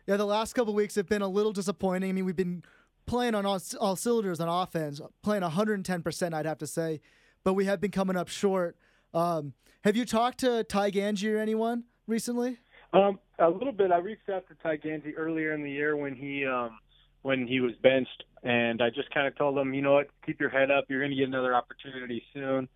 yeah, 0.07 0.15
the 0.15 0.25
last 0.25 0.53
couple 0.53 0.73
weeks 0.73 0.95
have 0.95 1.09
been 1.09 1.21
a 1.21 1.27
little 1.27 1.51
disappointing. 1.51 2.09
I 2.09 2.13
mean, 2.13 2.23
we've 2.23 2.35
been 2.35 2.63
playing 3.07 3.33
on 3.33 3.45
all, 3.45 3.59
all 3.79 3.95
cylinders 3.95 4.39
on 4.39 4.47
offense, 4.49 5.01
playing 5.23 5.43
110%, 5.43 6.33
I'd 6.33 6.45
have 6.45 6.57
to 6.59 6.67
say, 6.67 7.01
but 7.43 7.53
we 7.53 7.65
have 7.65 7.81
been 7.81 7.91
coming 7.91 8.15
up 8.15 8.27
short. 8.27 8.77
Um, 9.13 9.53
have 9.83 9.95
you 9.95 10.05
talked 10.05 10.39
to 10.39 10.63
Ty 10.63 10.91
Gangi 10.91 11.33
or 11.33 11.37
anyone 11.37 11.85
recently? 12.05 12.57
Um, 12.93 13.19
a 13.39 13.49
little 13.49 13.71
bit. 13.71 13.91
I 13.91 13.97
reached 13.97 14.29
out 14.29 14.47
to 14.49 14.55
Ty 14.55 14.77
Gangi 14.77 15.13
earlier 15.17 15.53
in 15.53 15.63
the 15.63 15.71
year 15.71 15.95
when 15.95 16.15
he 16.15 16.45
um, 16.45 16.77
when 17.21 17.47
he 17.47 17.59
was 17.59 17.73
benched, 17.81 18.23
and 18.43 18.81
I 18.81 18.89
just 18.89 19.09
kind 19.13 19.27
of 19.27 19.37
told 19.37 19.57
him, 19.57 19.73
you 19.73 19.81
know 19.81 19.93
what, 19.93 20.07
keep 20.25 20.39
your 20.39 20.49
head 20.49 20.71
up. 20.71 20.85
You're 20.87 20.99
going 20.99 21.11
to 21.11 21.17
get 21.17 21.27
another 21.27 21.53
opportunity 21.55 22.23
soon. 22.33 22.67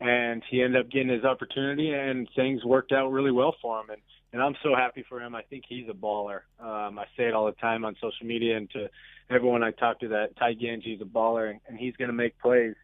And 0.00 0.44
he 0.48 0.62
ended 0.62 0.80
up 0.80 0.90
getting 0.90 1.08
his 1.08 1.24
opportunity, 1.24 1.92
and 1.92 2.28
things 2.36 2.64
worked 2.64 2.92
out 2.92 3.10
really 3.10 3.32
well 3.32 3.56
for 3.60 3.80
him. 3.80 3.90
And 3.90 4.00
and 4.32 4.42
I'm 4.42 4.54
so 4.62 4.74
happy 4.74 5.04
for 5.08 5.20
him. 5.20 5.34
I 5.34 5.42
think 5.42 5.64
he's 5.68 5.88
a 5.88 5.94
baller. 5.94 6.40
Um, 6.60 6.98
I 6.98 7.04
say 7.16 7.24
it 7.24 7.34
all 7.34 7.46
the 7.46 7.52
time 7.52 7.84
on 7.84 7.94
social 8.00 8.26
media 8.26 8.56
and 8.56 8.70
to 8.70 8.88
everyone 9.30 9.62
I 9.62 9.70
talk 9.70 10.00
to 10.00 10.08
that 10.08 10.36
Ty 10.36 10.54
Gangi's 10.54 11.00
a 11.00 11.04
baller 11.04 11.50
and, 11.50 11.60
and 11.68 11.78
he's 11.78 11.96
going 11.96 12.08
to 12.08 12.14
make 12.14 12.38
plays. 12.38 12.74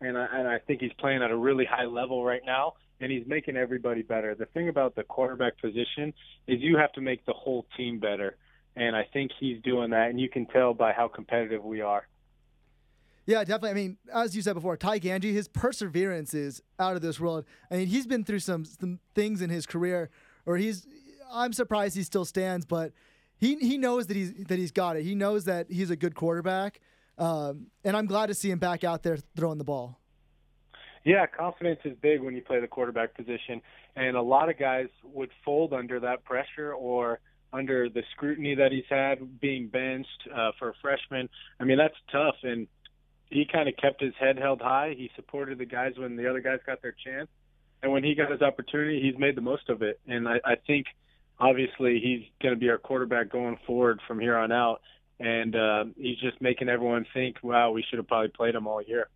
And 0.00 0.16
I, 0.16 0.26
and 0.32 0.48
I 0.48 0.58
think 0.58 0.80
he's 0.80 0.92
playing 0.98 1.22
at 1.22 1.30
a 1.30 1.36
really 1.36 1.66
high 1.66 1.84
level 1.84 2.24
right 2.24 2.40
now, 2.44 2.74
and 3.00 3.12
he's 3.12 3.26
making 3.26 3.56
everybody 3.56 4.00
better. 4.00 4.34
The 4.34 4.46
thing 4.46 4.70
about 4.70 4.94
the 4.94 5.02
quarterback 5.02 5.60
position 5.60 6.14
is 6.46 6.60
you 6.60 6.78
have 6.78 6.92
to 6.92 7.02
make 7.02 7.26
the 7.26 7.34
whole 7.34 7.66
team 7.76 7.98
better, 7.98 8.36
and 8.76 8.96
I 8.96 9.06
think 9.12 9.30
he's 9.38 9.60
doing 9.62 9.90
that, 9.90 10.08
and 10.08 10.18
you 10.18 10.30
can 10.30 10.46
tell 10.46 10.72
by 10.72 10.92
how 10.92 11.06
competitive 11.08 11.62
we 11.62 11.82
are. 11.82 12.06
Yeah, 13.26 13.44
definitely. 13.44 13.70
I 13.70 13.74
mean, 13.74 13.98
as 14.12 14.34
you 14.34 14.40
said 14.40 14.54
before, 14.54 14.78
Ty 14.78 15.00
Gangi, 15.00 15.34
his 15.34 15.48
perseverance 15.48 16.32
is 16.32 16.62
out 16.78 16.96
of 16.96 17.02
this 17.02 17.20
world. 17.20 17.44
I 17.70 17.76
mean, 17.76 17.86
he's 17.88 18.06
been 18.06 18.24
through 18.24 18.40
some, 18.40 18.64
some 18.64 19.00
things 19.14 19.42
in 19.42 19.50
his 19.50 19.66
career 19.66 20.08
or 20.46 20.56
he's. 20.56 20.86
I'm 21.32 21.52
surprised 21.52 21.96
he 21.96 22.02
still 22.02 22.24
stands, 22.24 22.66
but 22.66 22.92
he 23.38 23.56
he 23.56 23.78
knows 23.78 24.06
that 24.08 24.16
he's 24.16 24.32
that 24.46 24.58
he's 24.58 24.72
got 24.72 24.96
it. 24.96 25.02
He 25.02 25.14
knows 25.14 25.44
that 25.44 25.70
he's 25.70 25.90
a 25.90 25.96
good 25.96 26.14
quarterback, 26.14 26.80
um, 27.18 27.66
and 27.84 27.96
I'm 27.96 28.06
glad 28.06 28.26
to 28.26 28.34
see 28.34 28.50
him 28.50 28.58
back 28.58 28.84
out 28.84 29.02
there 29.02 29.18
throwing 29.36 29.58
the 29.58 29.64
ball. 29.64 29.98
Yeah, 31.04 31.26
confidence 31.26 31.80
is 31.84 31.96
big 32.02 32.20
when 32.20 32.34
you 32.34 32.42
play 32.42 32.60
the 32.60 32.66
quarterback 32.66 33.14
position, 33.14 33.62
and 33.96 34.16
a 34.16 34.22
lot 34.22 34.50
of 34.50 34.58
guys 34.58 34.88
would 35.02 35.30
fold 35.44 35.72
under 35.72 36.00
that 36.00 36.24
pressure 36.24 36.74
or 36.74 37.20
under 37.52 37.88
the 37.88 38.02
scrutiny 38.12 38.54
that 38.56 38.72
he's 38.72 38.84
had 38.88 39.40
being 39.40 39.68
benched 39.68 40.28
uh, 40.34 40.52
for 40.58 40.70
a 40.70 40.74
freshman. 40.80 41.28
I 41.58 41.64
mean, 41.64 41.78
that's 41.78 41.94
tough. 42.12 42.36
And 42.42 42.68
he 43.28 43.46
kind 43.50 43.68
of 43.68 43.76
kept 43.76 44.00
his 44.00 44.14
head 44.18 44.38
held 44.38 44.60
high. 44.60 44.94
He 44.96 45.10
supported 45.16 45.58
the 45.58 45.64
guys 45.64 45.94
when 45.96 46.16
the 46.16 46.28
other 46.28 46.40
guys 46.40 46.58
got 46.66 46.82
their 46.82 46.94
chance. 47.04 47.28
And 47.82 47.92
when 47.92 48.04
he 48.04 48.14
got 48.14 48.30
his 48.30 48.42
opportunity, 48.42 49.00
he's 49.00 49.18
made 49.18 49.36
the 49.36 49.40
most 49.40 49.68
of 49.68 49.82
it. 49.82 50.00
And 50.06 50.28
I, 50.28 50.40
I 50.44 50.54
think 50.66 50.86
obviously 51.38 52.00
he's 52.02 52.26
going 52.42 52.54
to 52.54 52.60
be 52.60 52.68
our 52.68 52.78
quarterback 52.78 53.30
going 53.30 53.58
forward 53.66 54.00
from 54.06 54.20
here 54.20 54.36
on 54.36 54.52
out. 54.52 54.82
And 55.18 55.54
uh, 55.54 55.84
he's 55.96 56.18
just 56.18 56.40
making 56.40 56.68
everyone 56.68 57.06
think, 57.12 57.36
wow, 57.42 57.72
we 57.72 57.84
should 57.88 57.98
have 57.98 58.08
probably 58.08 58.28
played 58.28 58.54
him 58.54 58.66
all 58.66 58.82
year. 58.82 59.08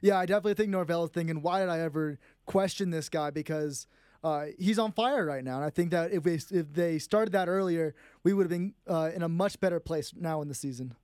Yeah, 0.00 0.18
I 0.18 0.26
definitely 0.26 0.54
think 0.54 0.70
Norvell 0.70 1.04
is 1.04 1.10
thinking, 1.10 1.42
why 1.42 1.60
did 1.60 1.68
I 1.68 1.80
ever 1.80 2.18
question 2.46 2.90
this 2.90 3.08
guy? 3.08 3.30
Because 3.30 3.86
uh, 4.22 4.46
he's 4.58 4.78
on 4.78 4.92
fire 4.92 5.24
right 5.24 5.42
now. 5.42 5.56
And 5.56 5.64
I 5.64 5.70
think 5.70 5.90
that 5.90 6.12
if, 6.12 6.24
we, 6.24 6.34
if 6.34 6.72
they 6.72 6.98
started 6.98 7.32
that 7.32 7.48
earlier, 7.48 7.94
we 8.24 8.32
would 8.32 8.44
have 8.44 8.50
been 8.50 8.74
uh, 8.86 9.10
in 9.14 9.22
a 9.22 9.28
much 9.28 9.58
better 9.60 9.80
place 9.80 10.12
now 10.16 10.42
in 10.42 10.48
the 10.48 10.54
season. 10.54 10.94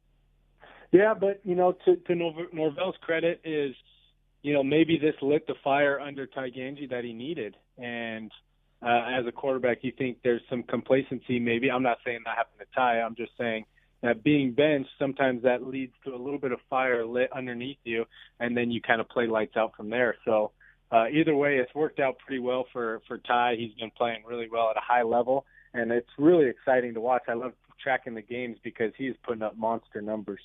Yeah, 0.93 1.13
but 1.13 1.41
you 1.43 1.57
know, 1.57 1.73
to 1.87 1.97
to 1.97 2.15
Norvell's 2.15 2.95
credit 3.01 3.41
is, 3.43 3.75
you 4.45 4.53
know, 4.53 4.63
maybe 4.63 4.99
this 4.99 5.15
lit 5.23 5.47
the 5.47 5.55
fire 5.65 5.99
under 5.99 6.27
Ty 6.27 6.51
Gangi 6.51 6.91
that 6.91 7.03
he 7.03 7.15
needed, 7.15 7.57
and 7.79 8.31
uh, 8.83 9.19
as 9.19 9.27
a 9.27 9.33
quarterback, 9.33 9.79
you 9.81 9.91
think 9.97 10.19
there's 10.23 10.43
some 10.51 10.63
complacency. 10.63 11.41
Maybe 11.41 11.71
I'm 11.71 11.83
not 11.83 11.97
saying 12.05 12.21
that 12.27 12.37
happened 12.37 12.61
to 12.61 12.67
Ty. 12.77 13.01
I'm 13.01 13.15
just 13.17 13.33
saying 13.39 13.65
that 14.03 14.23
being 14.23 14.53
benched 14.53 14.91
sometimes 14.99 15.45
that 15.45 15.67
leads 15.67 15.95
to 16.05 16.15
a 16.15 16.21
little 16.21 16.39
bit 16.39 16.53
of 16.53 16.59
fire 16.69 17.07
lit 17.07 17.31
underneath 17.35 17.79
you, 17.85 18.05
and 18.39 18.55
then 18.55 18.71
you 18.71 18.83
kind 18.83 19.01
of 19.01 19.09
play 19.09 19.27
lights 19.27 19.57
out 19.57 19.73
from 19.79 19.89
there. 19.89 20.17
So 20.27 20.53
uh, 20.93 21.07
either 21.09 21.35
way, 21.35 21.57
it's 21.57 21.75
worked 21.75 21.99
out 21.99 22.19
pretty 22.19 22.41
well 22.41 22.67
for 22.71 23.01
for 23.09 23.17
Ty. 23.17 23.55
He's 23.59 23.73
been 23.81 23.93
playing 23.97 24.25
really 24.27 24.51
well 24.53 24.69
at 24.69 24.77
a 24.77 24.85
high 24.85 25.05
level, 25.05 25.47
and 25.73 25.91
it's 25.91 26.11
really 26.19 26.51
exciting 26.51 26.93
to 26.93 27.01
watch. 27.01 27.23
I 27.29 27.33
love 27.33 27.55
tracking 27.83 28.15
the 28.15 28.21
games 28.21 28.59
because 28.63 28.93
he's 28.99 29.15
putting 29.25 29.43
up 29.43 29.57
monster 29.57 30.03
numbers. 30.03 30.41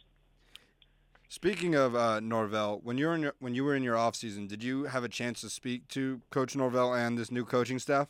Speaking 1.32 1.76
of 1.76 1.96
uh, 1.96 2.20
Norvell, 2.20 2.80
when 2.84 2.98
you 2.98 3.06
were 3.06 3.14
in 3.14 3.22
your, 3.22 3.36
when 3.38 3.54
you 3.54 3.64
were 3.64 3.76
in 3.76 3.84
your 3.84 3.96
off 3.96 4.16
season, 4.16 4.48
did 4.48 4.64
you 4.64 4.86
have 4.86 5.04
a 5.04 5.08
chance 5.08 5.42
to 5.42 5.50
speak 5.50 5.88
to 5.90 6.22
Coach 6.32 6.56
Norvell 6.56 6.96
and 6.96 7.20
this 7.20 7.30
new 7.30 7.46
coaching 7.46 7.78
staff? 7.78 8.08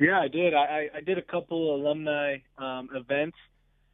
Yeah, 0.00 0.18
I 0.18 0.28
did. 0.28 0.54
I, 0.54 0.88
I 0.94 1.00
did 1.02 1.18
a 1.18 1.22
couple 1.22 1.76
alumni 1.76 2.38
um, 2.56 2.88
events, 2.94 3.36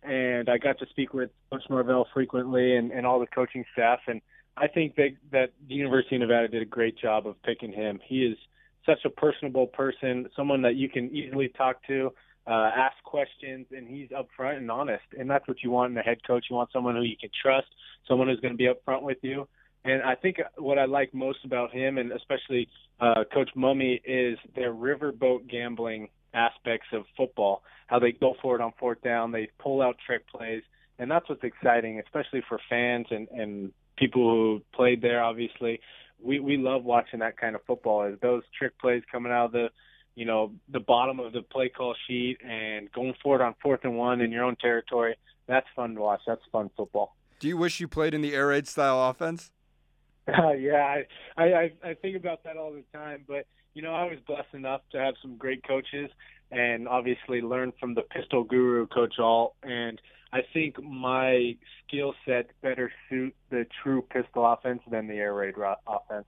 and 0.05 0.49
I 0.49 0.59
got 0.59 0.79
to 0.79 0.87
speak 0.91 1.13
with 1.13 1.31
Coach 1.51 1.65
Norvell 1.69 2.07
frequently 2.15 2.77
and, 2.77 2.93
and 2.93 3.05
all 3.05 3.19
the 3.19 3.27
coaching 3.27 3.65
staff. 3.73 3.99
And 4.07 4.21
I 4.57 4.69
think 4.69 4.95
that 4.95 5.17
that 5.33 5.51
the 5.67 5.75
University 5.75 6.15
of 6.15 6.21
Nevada 6.21 6.47
did 6.47 6.63
a 6.63 6.67
great 6.67 6.97
job 6.97 7.27
of 7.27 7.43
picking 7.43 7.73
him. 7.73 7.99
He 8.07 8.25
is 8.25 8.39
such 8.87 9.05
a 9.05 9.11
personable 9.11 9.67
person, 9.67 10.29
someone 10.37 10.63
that 10.63 10.77
you 10.77 10.89
can 10.89 11.11
easily 11.15 11.49
talk 11.49 11.85
to 11.89 12.13
uh, 12.47 12.71
ask 12.77 12.97
questions, 13.05 13.67
and 13.71 13.87
he's 13.87 14.09
upfront 14.09 14.59
and 14.59 14.71
honest. 14.71 15.05
And 15.19 15.31
that's 15.31 15.47
what 15.47 15.63
you 15.63 15.71
want 15.71 15.93
in 15.93 15.99
a 15.99 16.03
head 16.03 16.19
coach. 16.27 16.47
You 16.51 16.57
want 16.57 16.71
someone 16.73 16.97
who 16.97 17.03
you 17.03 17.17
can 17.21 17.31
trust, 17.41 17.69
someone 18.09 18.29
who's 18.29 18.41
going 18.41 18.55
to 18.55 18.59
be 18.59 18.69
upfront 18.69 19.03
with 19.03 19.19
you. 19.23 19.47
And 19.85 20.03
I 20.03 20.15
think 20.15 20.41
what 20.59 20.79
I 20.79 20.85
like 20.85 21.13
most 21.13 21.45
about 21.45 21.73
him, 21.73 21.99
and 21.99 22.13
especially 22.13 22.69
uh, 23.01 23.25
Coach 23.33 23.51
Mumme, 23.57 24.01
is 24.05 24.39
their 24.55 24.73
riverboat 24.73 25.49
gambling 25.51 26.09
aspects 26.35 26.87
of 26.93 27.05
football. 27.17 27.63
How 27.89 27.99
they 27.99 28.13
go 28.13 28.35
for 28.41 28.55
it 28.55 28.61
on 28.61 28.73
fourth 28.79 29.03
down, 29.03 29.33
they 29.33 29.49
pull 29.59 29.83
out 29.83 29.97
trick 30.05 30.23
plays, 30.29 30.63
and 30.99 31.11
that's 31.11 31.29
what's 31.29 31.43
exciting, 31.43 32.01
especially 32.01 32.43
for 32.49 32.61
fans 32.71 33.07
and 33.11 33.29
and 33.29 33.73
people 33.97 34.31
who 34.31 34.63
played 34.75 35.03
there. 35.03 35.23
Obviously, 35.23 35.81
we 36.23 36.39
we 36.39 36.57
love 36.57 36.85
watching 36.85 37.21
that 37.21 37.37
kind 37.37 37.55
of 37.57 37.63
football. 37.67 38.05
Is 38.05 38.19
those 38.21 38.43
trick 38.57 38.79
plays 38.79 39.03
coming 39.11 39.33
out 39.33 39.47
of 39.47 39.53
the 39.53 39.69
you 40.15 40.25
know, 40.25 40.53
the 40.69 40.81
bottom 40.81 41.21
of 41.21 41.33
the 41.33 41.43
play 41.43 41.69
call 41.69 41.95
sheet 42.07 42.39
and 42.47 42.91
going 42.93 43.15
for 43.23 43.37
it 43.37 43.43
on 43.43 43.55
fourth 43.63 43.81
and 43.85 43.97
one 43.97 44.21
in 44.21 44.31
your 44.31 44.45
own 44.45 44.57
territory. 44.57 45.17
That's 45.47 45.67
fun 45.75 45.95
to 45.95 46.01
watch. 46.01 46.21
That's 46.27 46.43
fun 46.51 46.71
football. 46.77 47.17
Do 47.41 47.49
you 47.49 47.57
wish 47.57 47.81
you 47.81 47.89
played 47.89 48.15
in 48.15 48.21
the 48.21 48.35
air 48.35 48.49
raid 48.49 48.69
style 48.69 49.11
offense? 49.11 49.51
Uh, 50.29 50.53
yeah, 50.59 51.03
I, 51.37 51.43
I 51.43 51.73
I 51.83 51.95
think 51.95 52.17
about 52.17 52.45
that 52.45 52.57
all 52.57 52.73
the 52.73 52.85
time. 52.97 53.25
But 53.27 53.47
you 53.75 53.83
know, 53.83 53.95
I 53.95 54.05
was 54.05 54.19
blessed 54.27 54.55
enough 54.55 54.83
to 54.93 54.99
have 54.99 55.15
some 55.23 55.37
great 55.37 55.67
coaches, 55.67 56.11
and 56.51 56.87
obviously 56.87 57.41
learn 57.41 57.73
from 57.81 57.95
the 57.95 58.03
pistol 58.03 58.45
guru, 58.45 58.87
Coach 58.87 59.19
Ault. 59.19 59.55
And 59.63 60.01
I 60.33 60.41
think 60.53 60.83
my 60.83 61.57
skill 61.87 62.15
set 62.27 62.51
better 62.63 62.93
suit 63.09 63.35
the 63.51 63.67
true 63.83 64.03
pistol 64.03 64.51
offense 64.51 64.83
than 64.91 65.09
the 65.09 65.15
air 65.15 65.35
raid 65.35 65.55
offense. 65.87 66.27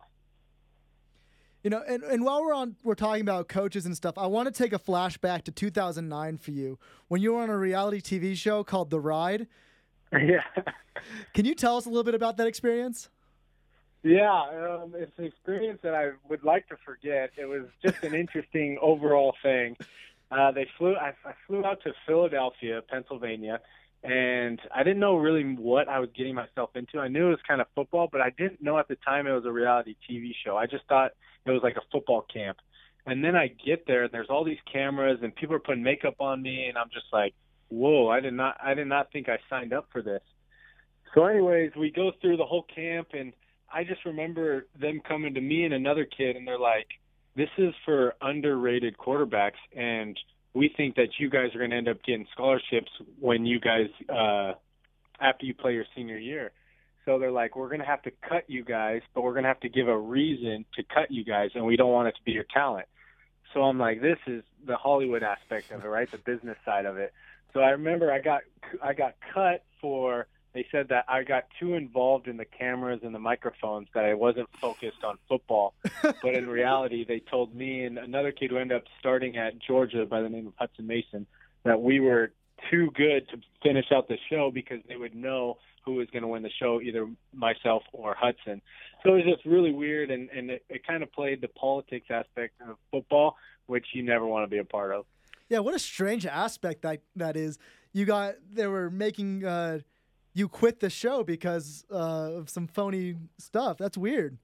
You 1.64 1.70
know, 1.70 1.82
and, 1.88 2.02
and 2.02 2.22
while 2.26 2.42
we're 2.42 2.52
on, 2.52 2.76
we're 2.84 2.94
talking 2.94 3.22
about 3.22 3.48
coaches 3.48 3.86
and 3.86 3.96
stuff. 3.96 4.18
I 4.18 4.26
want 4.26 4.54
to 4.54 4.62
take 4.62 4.74
a 4.74 4.78
flashback 4.78 5.44
to 5.44 5.50
2009 5.50 6.36
for 6.36 6.50
you 6.50 6.78
when 7.08 7.22
you 7.22 7.32
were 7.32 7.42
on 7.42 7.48
a 7.48 7.56
reality 7.56 8.02
TV 8.02 8.36
show 8.36 8.62
called 8.62 8.90
The 8.90 9.00
Ride. 9.00 9.48
Yeah. 10.12 10.42
Can 11.32 11.44
you 11.44 11.56
tell 11.56 11.76
us 11.76 11.86
a 11.86 11.88
little 11.88 12.04
bit 12.04 12.14
about 12.14 12.36
that 12.36 12.46
experience? 12.46 13.08
Yeah, 14.04 14.30
um, 14.30 14.94
it's 14.96 15.18
an 15.18 15.24
experience 15.24 15.80
that 15.82 15.92
I 15.92 16.10
would 16.28 16.44
like 16.44 16.68
to 16.68 16.76
forget. 16.84 17.30
It 17.36 17.46
was 17.46 17.64
just 17.84 18.04
an 18.04 18.14
interesting 18.14 18.78
overall 18.82 19.34
thing. 19.42 19.76
Uh, 20.30 20.52
they 20.52 20.68
flew. 20.78 20.94
I, 20.94 21.14
I 21.24 21.32
flew 21.48 21.64
out 21.64 21.82
to 21.82 21.92
Philadelphia, 22.06 22.80
Pennsylvania, 22.88 23.58
and 24.04 24.60
I 24.74 24.82
didn't 24.82 25.00
know 25.00 25.16
really 25.16 25.42
what 25.54 25.88
I 25.88 25.98
was 25.98 26.10
getting 26.14 26.34
myself 26.34 26.70
into. 26.74 26.98
I 26.98 27.08
knew 27.08 27.28
it 27.28 27.30
was 27.30 27.38
kind 27.48 27.62
of 27.62 27.66
football, 27.74 28.06
but 28.12 28.20
I 28.20 28.30
didn't 28.36 28.62
know 28.62 28.78
at 28.78 28.86
the 28.86 28.96
time 28.96 29.26
it 29.26 29.32
was 29.32 29.46
a 29.46 29.52
reality 29.52 29.96
TV 30.08 30.32
show. 30.44 30.58
I 30.58 30.66
just 30.66 30.84
thought 30.88 31.12
it 31.46 31.50
was 31.50 31.62
like 31.62 31.76
a 31.76 31.82
football 31.90 32.26
camp. 32.32 32.58
And 33.06 33.24
then 33.24 33.34
I 33.34 33.48
get 33.48 33.86
there, 33.86 34.04
and 34.04 34.12
there's 34.12 34.28
all 34.28 34.44
these 34.44 34.58
cameras, 34.70 35.20
and 35.22 35.34
people 35.34 35.54
are 35.56 35.60
putting 35.60 35.82
makeup 35.82 36.16
on 36.20 36.42
me, 36.42 36.66
and 36.66 36.76
I'm 36.76 36.90
just 36.92 37.06
like, 37.12 37.34
whoa! 37.68 38.08
I 38.08 38.20
did 38.20 38.34
not, 38.34 38.58
I 38.62 38.74
did 38.74 38.88
not 38.88 39.10
think 39.10 39.28
I 39.28 39.38
signed 39.48 39.72
up 39.72 39.88
for 39.90 40.02
this. 40.02 40.22
So, 41.14 41.24
anyways, 41.24 41.72
we 41.76 41.90
go 41.90 42.12
through 42.20 42.36
the 42.36 42.46
whole 42.46 42.66
camp, 42.74 43.08
and 43.12 43.32
I 43.72 43.84
just 43.84 44.04
remember 44.04 44.66
them 44.78 45.00
coming 45.06 45.34
to 45.34 45.40
me 45.40 45.64
and 45.64 45.72
another 45.72 46.04
kid, 46.04 46.36
and 46.36 46.46
they're 46.46 46.58
like, 46.58 46.88
"This 47.36 47.50
is 47.56 47.74
for 47.86 48.14
underrated 48.20 48.98
quarterbacks, 48.98 49.60
and." 49.74 50.18
We 50.54 50.72
think 50.76 50.96
that 50.96 51.08
you 51.18 51.28
guys 51.28 51.54
are 51.54 51.58
going 51.58 51.70
to 51.70 51.76
end 51.76 51.88
up 51.88 52.02
getting 52.04 52.26
scholarships 52.32 52.90
when 53.20 53.44
you 53.44 53.60
guys 53.60 53.88
uh 54.08 54.52
after 55.20 55.46
you 55.46 55.54
play 55.54 55.74
your 55.74 55.84
senior 55.94 56.18
year. 56.18 56.52
So 57.04 57.18
they're 57.18 57.30
like, 57.30 57.54
we're 57.54 57.68
going 57.68 57.80
to 57.80 57.86
have 57.86 58.02
to 58.02 58.12
cut 58.26 58.44
you 58.48 58.64
guys, 58.64 59.02
but 59.14 59.22
we're 59.22 59.32
going 59.32 59.42
to 59.44 59.48
have 59.48 59.60
to 59.60 59.68
give 59.68 59.88
a 59.88 59.98
reason 59.98 60.64
to 60.76 60.82
cut 60.82 61.10
you 61.10 61.22
guys, 61.22 61.50
and 61.54 61.64
we 61.64 61.76
don't 61.76 61.92
want 61.92 62.08
it 62.08 62.12
to 62.12 62.22
be 62.24 62.32
your 62.32 62.46
talent. 62.52 62.86
So 63.52 63.62
I'm 63.62 63.78
like, 63.78 64.00
this 64.00 64.18
is 64.26 64.42
the 64.66 64.76
Hollywood 64.76 65.22
aspect 65.22 65.70
of 65.70 65.84
it, 65.84 65.88
right? 65.88 66.10
The 66.10 66.18
business 66.18 66.56
side 66.64 66.86
of 66.86 66.96
it. 66.96 67.12
So 67.52 67.60
I 67.60 67.70
remember 67.70 68.10
I 68.12 68.20
got 68.20 68.40
I 68.82 68.94
got 68.94 69.14
cut 69.32 69.64
for 69.80 70.26
they 70.54 70.64
said 70.70 70.88
that 70.88 71.04
I 71.08 71.24
got 71.24 71.44
too 71.58 71.74
involved 71.74 72.28
in 72.28 72.36
the 72.36 72.44
cameras 72.44 73.00
and 73.02 73.12
the 73.12 73.18
microphones 73.18 73.88
that 73.92 74.04
I 74.04 74.14
wasn't 74.14 74.48
focused 74.60 75.02
on 75.02 75.18
football. 75.28 75.74
but 76.02 76.34
in 76.34 76.46
reality, 76.48 77.04
they 77.06 77.18
told 77.18 77.54
me 77.54 77.84
and 77.84 77.98
another 77.98 78.30
kid 78.30 78.50
who 78.50 78.58
ended 78.58 78.76
up 78.76 78.84
starting 79.00 79.36
at 79.36 79.58
Georgia 79.58 80.06
by 80.06 80.22
the 80.22 80.28
name 80.28 80.46
of 80.46 80.54
Hutson 80.56 80.86
Mason 80.86 81.26
that 81.64 81.80
we 81.80 81.98
were 81.98 82.32
too 82.70 82.90
good 82.94 83.28
to 83.30 83.38
finish 83.62 83.86
out 83.92 84.06
the 84.06 84.16
show 84.30 84.52
because 84.52 84.78
they 84.88 84.96
would 84.96 85.14
know 85.14 85.58
who 85.84 85.94
was 85.94 86.08
going 86.12 86.22
to 86.22 86.28
win 86.28 86.42
the 86.42 86.50
show, 86.60 86.80
either 86.80 87.08
myself 87.34 87.82
or 87.92 88.14
Hutson. 88.14 88.60
So 89.02 89.12
it 89.14 89.24
was 89.24 89.34
just 89.34 89.44
really 89.44 89.72
weird, 89.72 90.10
and, 90.10 90.30
and 90.30 90.50
it, 90.50 90.64
it 90.70 90.86
kind 90.86 91.02
of 91.02 91.12
played 91.12 91.40
the 91.40 91.48
politics 91.48 92.06
aspect 92.10 92.54
of 92.66 92.76
football, 92.90 93.36
which 93.66 93.86
you 93.92 94.02
never 94.02 94.24
want 94.24 94.44
to 94.44 94.50
be 94.50 94.58
a 94.58 94.64
part 94.64 94.94
of. 94.94 95.04
Yeah, 95.48 95.58
what 95.58 95.74
a 95.74 95.78
strange 95.78 96.24
aspect 96.24 96.82
that 96.82 97.00
that 97.16 97.36
is. 97.36 97.58
You 97.92 98.04
got 98.04 98.36
they 98.52 98.66
were 98.66 98.88
making. 98.88 99.44
Uh, 99.44 99.80
you 100.34 100.48
quit 100.48 100.80
the 100.80 100.90
show 100.90 101.24
because 101.24 101.84
uh, 101.90 102.32
of 102.34 102.50
some 102.50 102.66
phony 102.66 103.16
stuff. 103.38 103.78
That's 103.78 103.96
weird. 103.96 104.36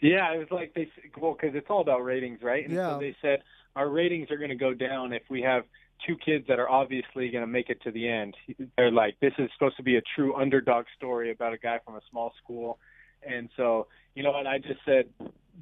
Yeah, 0.00 0.34
it 0.34 0.38
was 0.38 0.48
like 0.50 0.74
they 0.74 0.90
well 1.20 1.36
because 1.40 1.54
it's 1.54 1.68
all 1.70 1.80
about 1.80 2.02
ratings, 2.02 2.40
right? 2.42 2.64
And 2.64 2.74
yeah. 2.74 2.94
so 2.94 2.98
they 2.98 3.14
said 3.22 3.42
our 3.76 3.88
ratings 3.88 4.30
are 4.30 4.36
going 4.36 4.50
to 4.50 4.56
go 4.56 4.74
down 4.74 5.12
if 5.12 5.22
we 5.30 5.42
have 5.42 5.62
two 6.04 6.16
kids 6.16 6.44
that 6.48 6.58
are 6.58 6.68
obviously 6.68 7.28
going 7.30 7.44
to 7.44 7.50
make 7.50 7.70
it 7.70 7.80
to 7.82 7.92
the 7.92 8.08
end. 8.08 8.34
They're 8.76 8.90
like 8.90 9.16
this 9.20 9.32
is 9.38 9.48
supposed 9.54 9.76
to 9.76 9.84
be 9.84 9.96
a 9.96 10.02
true 10.16 10.34
underdog 10.34 10.86
story 10.96 11.30
about 11.30 11.52
a 11.52 11.58
guy 11.58 11.78
from 11.84 11.94
a 11.94 12.00
small 12.10 12.32
school, 12.42 12.78
and 13.24 13.48
so 13.56 13.86
you 14.14 14.22
know, 14.22 14.36
and 14.36 14.48
I 14.48 14.58
just 14.58 14.80
said, 14.84 15.06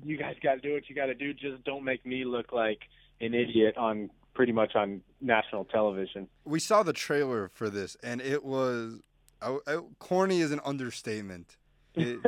you 0.03 0.17
guys 0.17 0.37
got 0.43 0.55
to 0.55 0.61
do 0.61 0.73
what 0.73 0.89
you 0.89 0.95
got 0.95 1.07
to 1.07 1.15
do. 1.15 1.35
Just 1.35 1.63
don't 1.65 1.85
make 1.85 2.07
me 2.07 2.25
look 2.25 2.53
like 2.53 2.81
an 3.21 3.35
idiot 3.35 3.77
on 3.77 4.11
pretty 4.35 4.53
much 4.53 4.75
on 4.75 5.03
national 5.21 5.67
television. 5.67 6.29
We 6.45 6.61
saw 6.61 6.83
the 6.83 6.93
trailer 6.93 7.49
for 7.49 7.69
this, 7.69 7.97
and 8.03 8.21
it 8.21 8.43
was 8.43 9.01
I, 9.43 9.59
I, 9.67 9.81
corny 9.99 10.41
is 10.41 10.53
an 10.53 10.61
understatement. 10.65 11.57
It, 11.97 12.21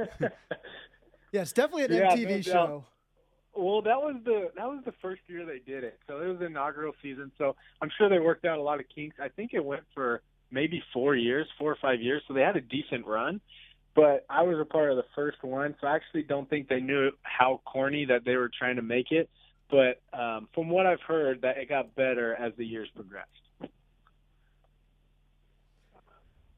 yeah, 1.30 1.42
it's 1.42 1.52
definitely 1.52 1.84
an 1.84 1.92
yeah, 1.92 2.16
MTV 2.16 2.28
no 2.28 2.40
show. 2.42 2.84
Well, 3.54 3.80
that 3.82 3.96
was 3.96 4.16
the 4.24 4.50
that 4.56 4.66
was 4.66 4.82
the 4.84 4.92
first 5.00 5.22
year 5.28 5.46
they 5.46 5.60
did 5.60 5.84
it, 5.84 6.00
so 6.08 6.20
it 6.20 6.26
was 6.26 6.40
the 6.40 6.46
inaugural 6.46 6.94
season. 7.00 7.30
So 7.38 7.54
I'm 7.80 7.90
sure 7.96 8.08
they 8.08 8.18
worked 8.18 8.44
out 8.44 8.58
a 8.58 8.62
lot 8.62 8.80
of 8.80 8.86
kinks. 8.92 9.16
I 9.22 9.28
think 9.28 9.54
it 9.54 9.64
went 9.64 9.84
for 9.94 10.20
maybe 10.50 10.82
four 10.92 11.14
years, 11.14 11.46
four 11.58 11.70
or 11.70 11.78
five 11.80 12.00
years. 12.00 12.22
So 12.26 12.34
they 12.34 12.40
had 12.40 12.56
a 12.56 12.60
decent 12.60 13.06
run. 13.06 13.40
But 13.94 14.24
I 14.30 14.42
was 14.42 14.58
a 14.58 14.64
part 14.64 14.90
of 14.90 14.96
the 14.96 15.04
first 15.14 15.42
one, 15.42 15.74
so 15.80 15.86
I 15.86 15.96
actually 15.96 16.22
don't 16.22 16.48
think 16.48 16.68
they 16.68 16.80
knew 16.80 17.10
how 17.22 17.60
corny 17.66 18.06
that 18.06 18.24
they 18.24 18.36
were 18.36 18.50
trying 18.58 18.76
to 18.76 18.82
make 18.82 19.12
it. 19.12 19.28
But 19.70 20.00
um, 20.18 20.48
from 20.54 20.70
what 20.70 20.86
I've 20.86 21.00
heard, 21.00 21.42
that 21.42 21.58
it 21.58 21.68
got 21.68 21.94
better 21.94 22.34
as 22.34 22.52
the 22.56 22.64
years 22.64 22.88
progressed. 22.94 23.28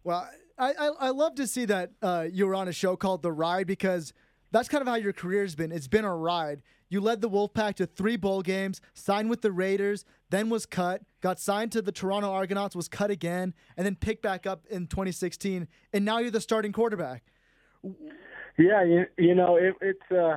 Well, 0.05 0.29
I, 0.59 0.73
I, 0.73 0.87
I 1.01 1.11
love 1.11 1.35
to 1.37 1.47
see 1.47 1.65
that 1.65 1.93
uh, 2.03 2.27
you 2.31 2.47
were 2.47 2.55
on 2.55 2.69
a 2.69 2.73
show 2.73 2.95
called 2.95 3.23
The 3.23 3.33
Ride 3.33 3.67
because 3.67 4.13
that's 4.53 4.69
kind 4.69 4.83
of 4.83 4.87
how 4.87 4.95
your 4.95 5.15
career's 5.15 5.55
been. 5.55 5.73
It's 5.73 5.89
been 5.89 6.05
a 6.05 6.15
ride. 6.15 6.63
You 6.89 7.01
led 7.01 7.23
the 7.23 7.31
Wolfpack 7.31 7.75
to 7.77 7.87
three 7.87 8.17
bowl 8.17 8.43
games, 8.43 8.81
signed 8.93 9.31
with 9.31 9.41
the 9.41 9.51
Raiders, 9.51 10.05
then 10.31 10.51
was 10.51 10.67
cut, 10.67 11.03
got 11.23 11.41
signed 11.41 11.73
to 11.73 11.83
the 11.83 11.91
Toronto 11.91 12.31
Argonauts, 12.31 12.77
was 12.77 12.87
cut 12.87 13.11
again, 13.11 13.55
and 13.77 13.85
then 13.85 13.97
picked 13.97 14.23
back 14.23 14.47
up 14.47 14.65
in 14.71 14.87
2016, 14.87 15.67
and 15.93 16.05
now 16.05 16.19
you're 16.19 16.31
the 16.31 16.41
starting 16.41 16.71
quarterback. 16.71 17.25
Yeah, 18.57 18.85
you, 18.85 19.07
you 19.19 19.35
know 19.35 19.57
it, 19.57 19.75
it's 19.81 20.13
uh, 20.13 20.37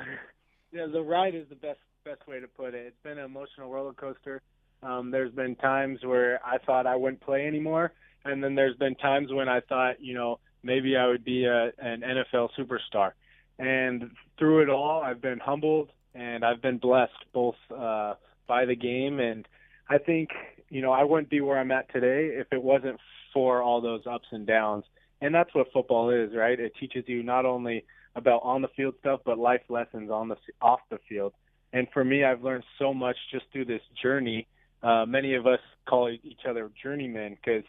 the 0.71 1.01
ride 1.01 1.35
is 1.35 1.47
the 1.49 1.55
best 1.55 1.79
best 2.03 2.25
way 2.27 2.39
to 2.39 2.47
put 2.47 2.73
it. 2.73 2.85
It's 2.87 3.03
been 3.03 3.19
an 3.19 3.25
emotional 3.25 3.69
roller 3.69 3.93
coaster. 3.93 4.41
Um, 4.81 5.11
there's 5.11 5.31
been 5.31 5.55
times 5.55 5.99
where 6.03 6.39
I 6.43 6.57
thought 6.59 6.87
I 6.87 6.95
wouldn't 6.95 7.21
play 7.21 7.45
anymore, 7.45 7.93
and 8.27 8.43
then 8.43 8.55
there's 8.55 8.75
been 8.77 8.95
times 8.95 9.31
when 9.31 9.49
I 9.49 9.61
thought, 9.61 10.01
you 10.01 10.13
know, 10.13 10.39
maybe 10.63 10.95
I 10.97 11.07
would 11.07 11.23
be 11.23 11.45
a, 11.45 11.71
an 11.79 12.01
NFL 12.01 12.49
superstar. 12.57 13.11
And 13.59 14.11
through 14.37 14.63
it 14.63 14.69
all, 14.69 15.01
I've 15.01 15.21
been 15.21 15.39
humbled 15.39 15.89
and 16.13 16.43
I've 16.43 16.61
been 16.61 16.77
blessed 16.77 17.25
both 17.33 17.55
uh, 17.75 18.15
by 18.47 18.65
the 18.65 18.75
game. 18.75 19.19
And 19.19 19.47
I 19.89 19.97
think, 19.97 20.29
you 20.69 20.81
know, 20.81 20.91
I 20.91 21.03
wouldn't 21.03 21.29
be 21.29 21.41
where 21.41 21.57
I'm 21.57 21.71
at 21.71 21.91
today 21.91 22.31
if 22.33 22.47
it 22.51 22.61
wasn't 22.61 22.99
for 23.33 23.61
all 23.61 23.81
those 23.81 24.01
ups 24.09 24.27
and 24.31 24.45
downs. 24.45 24.83
And 25.21 25.33
that's 25.33 25.53
what 25.53 25.67
football 25.73 26.11
is, 26.11 26.35
right? 26.35 26.59
It 26.59 26.73
teaches 26.79 27.03
you 27.07 27.23
not 27.23 27.45
only 27.45 27.85
about 28.15 28.41
on 28.43 28.61
the 28.61 28.67
field 28.75 28.95
stuff, 28.99 29.21
but 29.25 29.37
life 29.37 29.61
lessons 29.69 30.09
on 30.11 30.27
the 30.27 30.35
off 30.61 30.79
the 30.89 30.99
field. 31.07 31.33
And 31.73 31.87
for 31.93 32.03
me, 32.03 32.23
I've 32.23 32.43
learned 32.43 32.63
so 32.79 32.93
much 32.93 33.15
just 33.31 33.45
through 33.51 33.65
this 33.65 33.81
journey. 34.01 34.47
Uh, 34.83 35.05
many 35.05 35.35
of 35.35 35.45
us 35.47 35.59
call 35.87 36.09
each 36.09 36.41
other 36.47 36.69
journeymen 36.81 37.37
because 37.43 37.63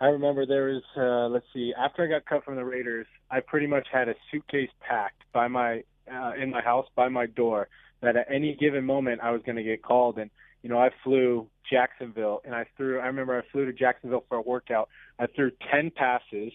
I 0.00 0.06
remember 0.06 0.44
there 0.44 0.66
was, 0.66 0.82
uh, 0.96 1.32
let's 1.32 1.46
see, 1.54 1.72
after 1.76 2.04
I 2.04 2.08
got 2.08 2.26
cut 2.26 2.44
from 2.44 2.56
the 2.56 2.64
Raiders, 2.64 3.06
I 3.30 3.40
pretty 3.40 3.66
much 3.66 3.86
had 3.90 4.08
a 4.08 4.14
suitcase 4.30 4.70
packed 4.86 5.22
by 5.32 5.48
my 5.48 5.82
uh, 6.12 6.32
in 6.40 6.50
my 6.50 6.62
house 6.62 6.86
by 6.94 7.08
my 7.08 7.26
door 7.26 7.68
that 8.00 8.16
at 8.16 8.26
any 8.30 8.54
given 8.54 8.84
moment 8.84 9.20
I 9.22 9.30
was 9.30 9.40
going 9.44 9.56
to 9.56 9.62
get 9.62 9.82
called. 9.82 10.18
And 10.18 10.30
you 10.62 10.68
know, 10.68 10.78
I 10.78 10.90
flew 11.02 11.48
Jacksonville, 11.70 12.42
and 12.44 12.54
I 12.54 12.66
threw. 12.76 13.00
I 13.00 13.06
remember 13.06 13.38
I 13.38 13.50
flew 13.52 13.64
to 13.66 13.72
Jacksonville 13.72 14.24
for 14.28 14.36
a 14.38 14.42
workout. 14.42 14.88
I 15.18 15.26
threw 15.26 15.50
ten 15.72 15.90
passes, 15.90 16.52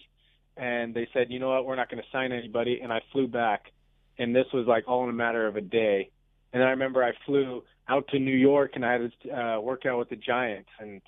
and 0.56 0.94
they 0.94 1.08
said, 1.12 1.26
you 1.30 1.38
know 1.38 1.50
what, 1.50 1.66
we're 1.66 1.76
not 1.76 1.90
going 1.90 2.02
to 2.02 2.08
sign 2.12 2.30
anybody. 2.30 2.80
And 2.82 2.92
I 2.92 3.00
flew 3.12 3.26
back, 3.26 3.72
and 4.18 4.34
this 4.34 4.46
was 4.52 4.66
like 4.66 4.84
all 4.86 5.04
in 5.04 5.10
a 5.10 5.14
matter 5.14 5.46
of 5.46 5.56
a 5.56 5.60
day. 5.60 6.10
And 6.52 6.62
I 6.62 6.70
remember 6.70 7.02
I 7.02 7.12
flew 7.26 7.62
out 7.88 8.06
to 8.08 8.18
New 8.18 8.36
York, 8.36 8.72
and 8.74 8.84
I 8.84 8.92
had 8.92 9.12
a 9.30 9.40
uh, 9.40 9.60
workout 9.60 9.98
with 9.98 10.10
the 10.10 10.16
Giants, 10.16 10.70
and 10.78 11.00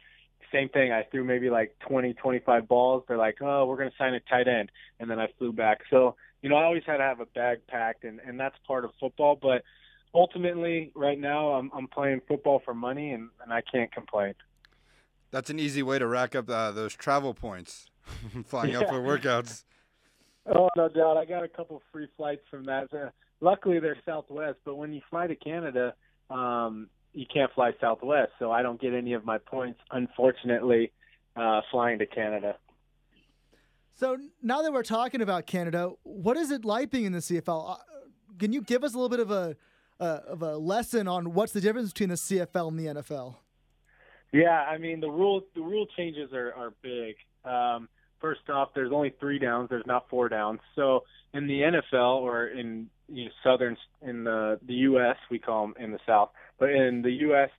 same 0.54 0.68
thing. 0.68 0.92
I 0.92 1.02
threw 1.02 1.24
maybe 1.24 1.50
like 1.50 1.76
20, 1.88 2.14
25 2.14 2.68
balls. 2.68 3.04
They're 3.08 3.18
like, 3.18 3.38
oh, 3.42 3.66
we're 3.66 3.76
going 3.76 3.90
to 3.90 3.96
sign 3.96 4.14
a 4.14 4.20
tight 4.20 4.48
end. 4.48 4.70
And 5.00 5.10
then 5.10 5.18
I 5.18 5.28
flew 5.38 5.52
back. 5.52 5.80
So, 5.90 6.16
you 6.40 6.48
know, 6.48 6.56
I 6.56 6.64
always 6.64 6.82
had 6.86 6.98
to 6.98 7.02
have 7.02 7.20
a 7.20 7.26
bag 7.26 7.66
packed, 7.66 8.04
and, 8.04 8.20
and 8.20 8.38
that's 8.38 8.56
part 8.66 8.84
of 8.84 8.92
football. 9.00 9.36
But 9.40 9.62
ultimately, 10.14 10.92
right 10.94 11.18
now, 11.18 11.52
I'm, 11.54 11.70
I'm 11.74 11.88
playing 11.88 12.20
football 12.28 12.62
for 12.64 12.74
money, 12.74 13.12
and, 13.12 13.30
and 13.42 13.52
I 13.52 13.62
can't 13.62 13.92
complain. 13.92 14.34
That's 15.30 15.50
an 15.50 15.58
easy 15.58 15.82
way 15.82 15.98
to 15.98 16.06
rack 16.06 16.36
up 16.36 16.48
uh, 16.48 16.70
those 16.70 16.94
travel 16.94 17.34
points, 17.34 17.90
flying 18.46 18.72
yeah. 18.72 18.80
out 18.80 18.88
for 18.88 19.00
workouts. 19.00 19.64
Oh, 20.46 20.68
no 20.76 20.88
doubt. 20.88 21.16
I 21.16 21.24
got 21.24 21.42
a 21.42 21.48
couple 21.48 21.82
free 21.92 22.08
flights 22.16 22.42
from 22.50 22.64
that. 22.64 22.92
Uh, 22.92 23.08
luckily, 23.40 23.80
they're 23.80 23.96
Southwest, 24.06 24.58
but 24.64 24.76
when 24.76 24.92
you 24.92 25.00
fly 25.10 25.26
to 25.26 25.34
Canada, 25.34 25.94
um, 26.30 26.88
you 27.14 27.26
can't 27.32 27.52
fly 27.54 27.72
Southwest, 27.80 28.32
so 28.38 28.50
I 28.50 28.62
don't 28.62 28.80
get 28.80 28.92
any 28.92 29.12
of 29.12 29.24
my 29.24 29.38
points, 29.38 29.80
unfortunately, 29.90 30.92
uh, 31.36 31.60
flying 31.70 31.98
to 32.00 32.06
Canada. 32.06 32.56
So 33.94 34.18
now 34.42 34.62
that 34.62 34.72
we're 34.72 34.82
talking 34.82 35.22
about 35.22 35.46
Canada, 35.46 35.92
what 36.02 36.36
is 36.36 36.50
it 36.50 36.64
like 36.64 36.90
being 36.90 37.04
in 37.04 37.12
the 37.12 37.20
CFL? 37.20 37.70
Uh, 37.70 37.76
can 38.38 38.52
you 38.52 38.60
give 38.60 38.82
us 38.82 38.92
a 38.94 38.96
little 38.96 39.08
bit 39.08 39.20
of 39.20 39.30
a 39.30 39.56
uh, 40.00 40.20
of 40.26 40.42
a 40.42 40.56
lesson 40.56 41.06
on 41.06 41.34
what's 41.34 41.52
the 41.52 41.60
difference 41.60 41.92
between 41.92 42.08
the 42.08 42.16
CFL 42.16 42.68
and 42.68 42.78
the 42.78 42.86
NFL? 42.86 43.36
Yeah, 44.32 44.64
I 44.64 44.78
mean 44.78 44.98
the 44.98 45.08
rule 45.08 45.42
the 45.54 45.62
rule 45.62 45.86
changes 45.96 46.32
are 46.32 46.52
are 46.54 46.72
big. 46.82 47.14
Um, 47.44 47.88
first 48.20 48.40
off, 48.48 48.70
there's 48.74 48.90
only 48.92 49.14
three 49.20 49.38
downs. 49.38 49.68
There's 49.70 49.86
not 49.86 50.08
four 50.10 50.28
downs. 50.28 50.58
So 50.74 51.04
in 51.32 51.46
the 51.46 51.60
NFL 51.60 52.16
or 52.16 52.48
in 52.48 52.88
you 53.08 53.26
know, 53.26 53.30
southern 53.44 53.76
in 54.02 54.24
the 54.24 54.58
the 54.66 54.74
U.S. 54.74 55.16
we 55.30 55.38
call 55.38 55.66
them 55.66 55.74
in 55.78 55.92
the 55.92 56.00
South, 56.04 56.30
but 56.58 56.70
in 56.70 57.02
the 57.02 57.10
U.S. 57.10 57.50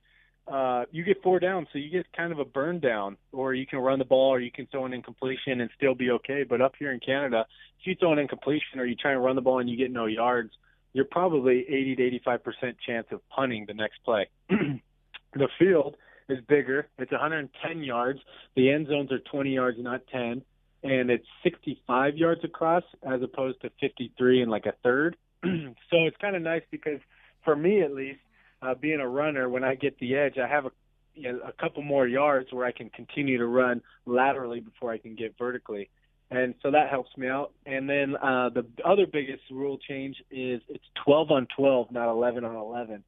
Uh, 0.48 0.84
you 0.92 1.02
get 1.02 1.22
four 1.22 1.40
downs, 1.40 1.66
so 1.72 1.78
you 1.78 1.90
get 1.90 2.06
kind 2.12 2.32
of 2.32 2.38
a 2.38 2.44
burn 2.44 2.78
down, 2.78 3.16
or 3.32 3.52
you 3.52 3.66
can 3.66 3.80
run 3.80 3.98
the 3.98 4.04
ball, 4.04 4.30
or 4.30 4.40
you 4.40 4.50
can 4.50 4.66
throw 4.66 4.86
an 4.86 4.92
incompletion 4.92 5.60
and 5.60 5.70
still 5.76 5.94
be 5.94 6.10
okay. 6.10 6.44
But 6.48 6.60
up 6.60 6.74
here 6.78 6.92
in 6.92 7.00
Canada, 7.00 7.46
if 7.80 7.86
you 7.86 7.96
throw 7.98 8.12
an 8.12 8.18
incompletion 8.18 8.78
or 8.78 8.84
you 8.84 8.94
try 8.94 9.12
and 9.12 9.24
run 9.24 9.34
the 9.34 9.42
ball 9.42 9.58
and 9.58 9.68
you 9.68 9.76
get 9.76 9.90
no 9.90 10.06
yards, 10.06 10.52
you're 10.92 11.04
probably 11.04 11.64
80 11.68 11.96
to 11.96 12.02
85 12.04 12.44
percent 12.44 12.76
chance 12.86 13.06
of 13.10 13.20
punting 13.28 13.66
the 13.66 13.74
next 13.74 13.98
play. 14.04 14.28
the 14.48 15.48
field 15.58 15.96
is 16.28 16.38
bigger; 16.48 16.88
it's 16.98 17.12
110 17.12 17.82
yards. 17.82 18.20
The 18.54 18.70
end 18.70 18.86
zones 18.86 19.10
are 19.10 19.18
20 19.18 19.52
yards, 19.52 19.78
not 19.80 20.06
10, 20.12 20.42
and 20.84 21.10
it's 21.10 21.26
65 21.42 22.16
yards 22.16 22.44
across 22.44 22.84
as 23.02 23.20
opposed 23.20 23.60
to 23.62 23.70
53 23.80 24.42
and 24.42 24.50
like 24.50 24.66
a 24.66 24.74
third. 24.82 25.16
so 25.44 25.50
it's 25.92 26.16
kind 26.18 26.36
of 26.36 26.42
nice 26.42 26.62
because 26.70 27.00
for 27.44 27.56
me 27.56 27.82
at 27.82 27.92
least, 27.92 28.20
uh, 28.62 28.74
being 28.74 29.00
a 29.00 29.08
runner, 29.08 29.48
when 29.48 29.64
I 29.64 29.74
get 29.74 29.98
the 29.98 30.16
edge, 30.16 30.38
I 30.38 30.48
have 30.48 30.66
a 30.66 30.70
you 31.16 31.32
know, 31.32 31.40
a 31.46 31.52
couple 31.52 31.82
more 31.82 32.06
yards 32.06 32.52
where 32.52 32.66
I 32.66 32.72
can 32.72 32.90
continue 32.90 33.38
to 33.38 33.46
run 33.46 33.80
laterally 34.04 34.60
before 34.60 34.92
I 34.92 34.98
can 34.98 35.16
get 35.16 35.34
vertically. 35.38 35.88
And 36.30 36.54
so 36.62 36.70
that 36.70 36.90
helps 36.90 37.16
me 37.16 37.28
out. 37.28 37.52
And 37.64 37.88
then 37.88 38.16
uh, 38.16 38.50
the 38.50 38.66
other 38.84 39.06
biggest 39.10 39.42
rule 39.50 39.78
change 39.78 40.16
is 40.30 40.60
it's 40.68 40.84
12 41.04 41.30
on 41.30 41.46
12, 41.56 41.90
not 41.90 42.10
11 42.10 42.44
on 42.44 42.54
11. 42.54 43.02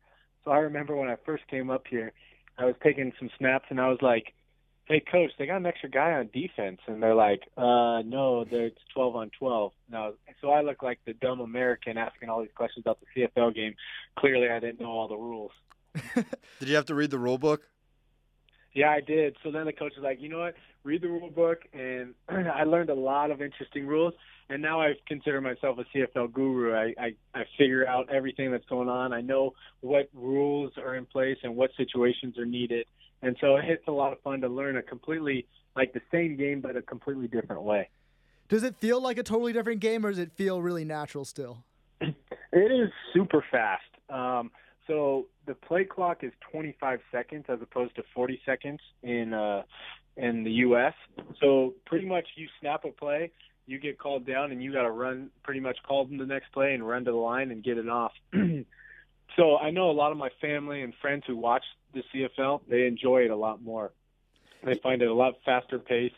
So 0.45 0.53
I 0.53 0.59
remember 0.59 0.97
when 0.97 1.11
I 1.11 1.17
first 1.27 1.47
came 1.49 1.69
up 1.69 1.85
here, 1.89 2.13
I 2.57 2.65
was 2.65 2.75
taking 2.83 3.13
some 3.19 3.29
snaps 3.39 3.67
and 3.71 3.81
I 3.81 3.89
was 3.89 3.99
like, 4.01 4.33
hey 4.89 5.01
coach, 5.01 5.31
they 5.39 5.47
got 5.47 5.59
an 5.59 5.67
extra 5.67 5.89
guy 5.89 6.13
on 6.13 6.31
defense, 6.33 6.81
and 6.87 7.03
they're 7.03 7.15
like, 7.15 7.43
uh, 7.57 8.03
no, 8.05 8.45
it's 8.51 8.81
12 8.95 9.17
on 9.17 9.31
12. 9.39 9.73
Now, 9.91 10.13
so 10.41 10.51
I 10.51 10.63
look 10.63 10.83
like 10.83 10.99
the 11.07 11.13
dumb 11.13 11.41
American 11.41 11.99
asking 11.99 12.31
all 12.31 12.41
these 12.41 12.51
questions 12.55 12.85
about 12.85 12.99
the 13.01 13.23
CFL 13.23 13.55
game. 13.55 13.75
Clearly, 14.19 14.49
I 14.49 14.59
didn't 14.59 14.81
know 14.81 14.91
all 14.91 15.09
the 15.09 15.17
rules. 15.17 15.53
did 16.15 16.69
you 16.69 16.75
have 16.77 16.87
to 16.87 16.95
read 16.95 17.11
the 17.11 17.19
rule 17.19 17.39
book? 17.39 17.63
Yeah, 18.73 18.91
I 18.91 19.01
did. 19.01 19.37
So 19.43 19.51
then 19.51 19.67
the 19.67 19.73
coach 19.73 19.93
was 19.97 20.05
like, 20.05 20.21
you 20.21 20.29
know 20.29 20.39
what? 20.39 20.55
Read 20.85 21.03
the 21.03 21.09
rule 21.09 21.31
book, 21.31 21.61
and 21.73 22.15
I 22.29 22.65
learned 22.65 22.91
a 22.91 22.95
lot 22.95 23.31
of 23.31 23.43
interesting 23.43 23.87
rules. 23.87 24.15
And 24.51 24.63
now 24.63 24.81
I 24.81 24.95
consider 25.07 25.43
myself 25.43 25.79
a 25.79 25.85
CFL 25.97 26.33
guru. 26.33 26.75
I, 26.75 26.95
I 26.99 27.15
I 27.35 27.45
figure 27.59 27.87
out 27.87 28.09
everything 28.11 28.51
that's 28.51 28.65
going 28.65 28.89
on. 28.89 29.13
I 29.13 29.21
know 29.21 29.53
what 29.83 30.09
rules 30.15 30.73
are 30.79 30.95
in 30.95 31.05
place 31.05 31.37
and 31.43 31.55
what 31.55 31.71
situations 31.77 32.39
are 32.39 32.47
needed 32.47 32.87
and 33.23 33.37
so 33.41 33.57
it's 33.57 33.87
a 33.89 33.93
lot 33.93 34.13
of 34.13 34.21
fun 34.21 34.41
to 34.41 34.49
learn 34.49 34.77
a 34.77 34.83
completely 34.83 35.47
like 35.77 35.93
the 35.93 36.03
same 36.11 36.37
game 36.37 36.61
but 36.61 36.77
a 36.77 36.83
completely 36.83 37.29
different 37.29 37.63
way. 37.63 37.89
Does 38.49 38.63
it 38.63 38.77
feel 38.77 39.01
like 39.01 39.19
a 39.19 39.23
totally 39.23 39.53
different 39.53 39.81
game, 39.81 40.07
or 40.07 40.11
does 40.11 40.19
it 40.19 40.33
feel 40.33 40.63
really 40.63 40.85
natural 40.85 41.25
still? 41.25 41.65
it 42.01 42.15
is 42.53 42.91
super 43.13 43.45
fast. 43.51 43.83
Um, 44.09 44.51
so 44.87 45.27
the 45.47 45.55
play 45.55 45.85
clock 45.85 46.25
is 46.25 46.33
25 46.51 47.01
seconds 47.13 47.45
as 47.49 47.61
opposed 47.61 47.95
to 47.97 48.03
40 48.15 48.41
seconds 48.47 48.81
in 49.03 49.35
uh, 49.35 49.63
in 50.17 50.45
the 50.45 50.51
U.S. 50.51 50.95
So 51.41 51.75
pretty 51.87 52.07
much 52.07 52.27
you 52.37 52.49
snap 52.61 52.85
a 52.85 52.91
play, 52.91 53.31
you 53.67 53.79
get 53.79 53.99
called 53.99 54.27
down, 54.27 54.51
and 54.51 54.63
you 54.63 54.73
got 54.73 54.83
to 54.83 54.91
run 54.91 55.31
pretty 55.45 55.61
much 55.61 55.77
called 55.87 56.11
in 56.11 56.17
the 56.17 56.27
next 56.27 56.51
play 56.53 56.73
and 56.73 56.87
run 56.87 57.05
to 57.05 57.11
the 57.11 57.17
line 57.17 57.51
and 57.51 57.63
get 57.63 57.77
it 57.77 57.89
off. 57.89 58.13
so 59.37 59.57
I 59.59 59.71
know 59.71 59.91
a 59.91 59.93
lot 59.93 60.11
of 60.11 60.17
my 60.17 60.31
family 60.41 60.83
and 60.83 60.95
friends 61.03 61.25
who 61.27 61.37
watch 61.37 61.65
the 61.95 62.03
CFL, 62.15 62.63
they 62.69 62.87
enjoy 62.87 63.23
it 63.23 63.31
a 63.31 63.37
lot 63.37 63.63
more. 63.63 63.93
They 64.65 64.75
find 64.83 65.03
it 65.03 65.09
a 65.09 65.15
lot 65.15 65.35
faster 65.45 65.79
pace. 65.79 66.13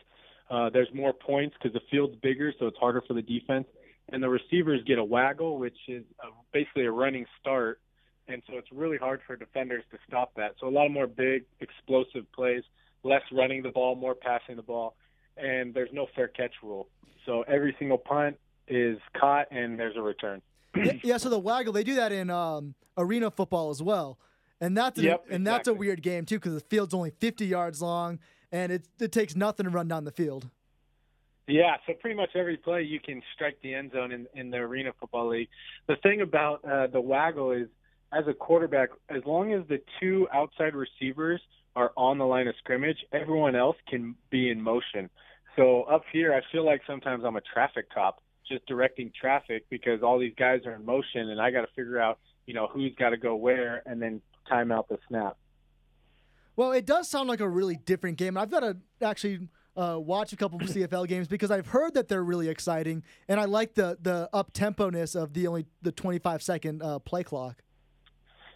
Uh, 0.51 0.71
there's 0.71 0.89
more 0.93 1.13
points 1.13 1.55
because 1.61 1.73
the 1.73 1.83
field's 1.91 2.17
bigger, 2.17 2.53
so 2.59 2.67
it's 2.67 2.79
harder 2.79 3.03
for 3.07 3.15
the 3.15 3.23
defense. 3.23 3.67
And 4.13 4.23
the 4.23 4.29
receivers 4.29 4.81
get 4.87 4.99
a 4.99 5.05
waggle, 5.05 5.59
which 5.59 5.77
is 5.87 6.05
a, 6.21 6.29
basically 6.53 6.87
a 6.87 6.91
running 6.91 7.27
start, 7.41 7.81
and 8.27 8.43
so 8.49 8.57
it's 8.57 8.71
really 8.73 8.97
hard 8.97 9.21
for 9.27 9.37
defenders 9.37 9.85
to 9.93 9.99
stop 10.09 10.33
that. 10.37 10.55
So 10.61 10.69
a 10.69 10.71
lot 10.71 10.87
of 10.87 10.93
more 10.93 11.07
big, 11.07 11.45
explosive 11.61 12.31
plays, 12.33 12.63
less 13.05 13.23
running 13.33 13.63
the 13.63 13.71
ball, 13.71 13.95
more 13.95 14.15
passing 14.15 14.57
the 14.57 14.63
ball, 14.63 14.97
and 15.37 15.73
there's 15.73 15.91
no 15.93 16.07
fair 16.17 16.29
catch 16.29 16.55
rule. 16.63 16.89
So 17.27 17.43
every 17.43 17.75
single 17.79 17.99
punt 17.99 18.37
is 18.67 18.99
caught, 19.19 19.47
and 19.51 19.79
there's 19.79 19.97
a 19.97 20.03
return. 20.03 20.43
yeah, 21.03 21.17
so 21.17 21.29
the 21.29 21.39
waggle 21.39 21.73
they 21.73 21.85
do 21.85 21.95
that 21.97 22.13
in 22.13 22.31
um, 22.31 22.75
arena 22.97 23.31
football 23.31 23.71
as 23.71 23.83
well. 23.83 24.19
And 24.61 24.77
that's 24.77 24.99
a, 24.99 25.03
yep, 25.03 25.25
and 25.31 25.47
that's 25.47 25.69
a 25.69 25.75
weird 25.75 26.03
game 26.03 26.27
too 26.27 26.37
because 26.37 26.55
the 26.55 26.61
field's 26.61 26.93
only 26.93 27.11
50 27.11 27.47
yards 27.47 27.81
long 27.81 28.19
and 28.53 28.73
it 28.73 28.87
it 28.99 29.13
takes 29.13 29.37
nothing 29.37 29.65
to 29.65 29.71
run 29.71 29.89
down 29.89 30.05
the 30.05 30.11
field. 30.11 30.49
Yeah, 31.47 31.77
so 31.87 31.95
pretty 31.95 32.17
much 32.17 32.31
every 32.37 32.57
play 32.57 32.83
you 32.83 33.01
can 33.01 33.23
strike 33.35 33.59
the 33.63 33.75
end 33.75 33.93
zone 33.93 34.13
in, 34.13 34.27
in 34.35 34.51
the 34.51 34.59
Arena 34.59 34.93
Football 35.01 35.31
League. 35.31 35.49
The 35.89 35.97
thing 35.97 36.21
about 36.21 36.65
uh, 36.65 36.87
the 36.87 37.01
waggle 37.01 37.51
is, 37.51 37.67
as 38.13 38.25
a 38.29 38.35
quarterback, 38.35 38.91
as 39.09 39.23
long 39.25 39.53
as 39.53 39.67
the 39.69 39.81
two 40.01 40.29
outside 40.33 40.75
receivers 40.75 41.41
are 41.75 41.93
on 41.97 42.19
the 42.19 42.25
line 42.25 42.47
of 42.47 42.55
scrimmage, 42.59 42.99
everyone 43.13 43.57
else 43.57 43.77
can 43.89 44.15
be 44.31 44.51
in 44.51 44.61
motion. 44.61 45.11
So 45.57 45.83
up 45.85 46.05
here, 46.13 46.33
I 46.33 46.41
feel 46.53 46.65
like 46.65 46.83
sometimes 46.87 47.25
I'm 47.25 47.37
a 47.37 47.41
traffic 47.41 47.93
cop, 47.93 48.23
just 48.49 48.65
directing 48.67 49.13
traffic 49.19 49.65
because 49.71 50.03
all 50.03 50.19
these 50.19 50.35
guys 50.37 50.61
are 50.67 50.75
in 50.75 50.85
motion, 50.85 51.31
and 51.31 51.41
I 51.41 51.51
got 51.51 51.63
to 51.63 51.73
figure 51.75 52.01
out, 52.01 52.19
you 52.47 52.55
know, 52.55 52.69
who's 52.69 52.95
got 52.97 53.11
to 53.11 53.17
go 53.17 53.35
where, 53.35 53.83
and 53.87 54.01
then 54.01 54.21
time 54.49 54.73
out 54.73 54.89
the 54.89 54.99
snap. 55.09 55.37
Well, 56.57 56.73
it 56.73 56.85
does 56.85 57.09
sound 57.09 57.29
like 57.29 57.41
a 57.41 57.49
really 57.49 57.77
different 57.77 58.19
game. 58.19 58.37
I've 58.37 58.51
got 58.51 58.61
to 58.61 58.77
actually 59.01 59.49
uh, 59.77 59.99
watch 59.99 60.33
a 60.33 60.37
couple 60.37 60.61
of 60.61 60.69
CFL 60.69 61.09
games 61.09 61.29
because 61.29 61.51
I've 61.51 61.69
heard 61.69 61.95
that 61.95 62.09
they're 62.09 62.25
really 62.25 62.49
exciting, 62.49 63.03
and 63.29 63.41
I 63.41 63.45
like 63.45 63.75
the 63.75 63.97
the 64.01 64.29
up 64.33 64.53
temponess 64.53 65.15
of 65.15 65.33
the 65.33 65.47
only 65.47 65.67
the 65.83 65.93
25 65.93 66.43
second 66.43 66.83
uh, 66.83 66.99
play 66.99 67.23
clock. 67.23 67.63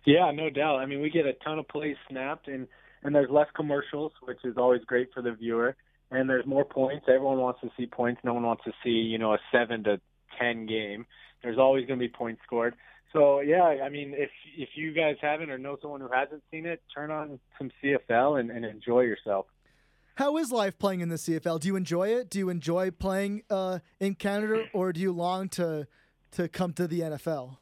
Yeah, 0.04 0.30
no 0.32 0.50
doubt. 0.50 0.76
I 0.80 0.86
mean, 0.86 1.00
we 1.00 1.08
get 1.08 1.24
a 1.24 1.32
ton 1.32 1.58
of 1.58 1.66
plays 1.68 1.96
snapped, 2.08 2.48
and 2.48 2.68
and 3.02 3.14
there's 3.14 3.30
less 3.30 3.48
commercials, 3.54 4.12
which 4.22 4.44
is 4.44 4.56
always 4.56 4.82
great 4.84 5.08
for 5.14 5.22
the 5.22 5.32
viewer. 5.32 5.76
And 6.10 6.28
there's 6.28 6.46
more 6.46 6.64
points. 6.64 7.06
Everyone 7.08 7.38
wants 7.38 7.60
to 7.62 7.70
see 7.76 7.86
points. 7.86 8.20
No 8.22 8.34
one 8.34 8.42
wants 8.42 8.64
to 8.64 8.72
see 8.82 8.90
you 8.90 9.18
know 9.18 9.34
a 9.34 9.38
seven 9.50 9.84
to 9.84 10.00
ten 10.38 10.66
game. 10.66 11.06
There's 11.42 11.58
always 11.58 11.86
going 11.86 11.98
to 11.98 12.04
be 12.04 12.12
points 12.12 12.40
scored. 12.44 12.74
So 13.14 13.40
yeah, 13.40 13.62
I 13.62 13.88
mean, 13.88 14.12
if 14.14 14.30
if 14.56 14.70
you 14.74 14.92
guys 14.92 15.16
haven't 15.20 15.50
or 15.50 15.56
know 15.56 15.78
someone 15.80 16.00
who 16.00 16.08
hasn't 16.12 16.42
seen 16.50 16.66
it, 16.66 16.82
turn 16.92 17.10
on 17.10 17.38
some 17.56 17.70
CFL 17.82 18.40
and, 18.40 18.50
and 18.50 18.64
enjoy 18.64 19.02
yourself. 19.02 19.46
How 20.16 20.36
is 20.36 20.52
life 20.52 20.78
playing 20.78 21.00
in 21.00 21.08
the 21.08 21.16
CFL? 21.16 21.60
Do 21.60 21.68
you 21.68 21.76
enjoy 21.76 22.08
it? 22.08 22.28
Do 22.28 22.38
you 22.38 22.48
enjoy 22.48 22.90
playing 22.90 23.42
uh, 23.50 23.78
in 24.00 24.14
Canada, 24.16 24.64
or 24.72 24.92
do 24.92 25.00
you 25.00 25.12
long 25.12 25.48
to 25.50 25.86
to 26.32 26.48
come 26.48 26.72
to 26.74 26.88
the 26.88 27.00
NFL? 27.00 27.58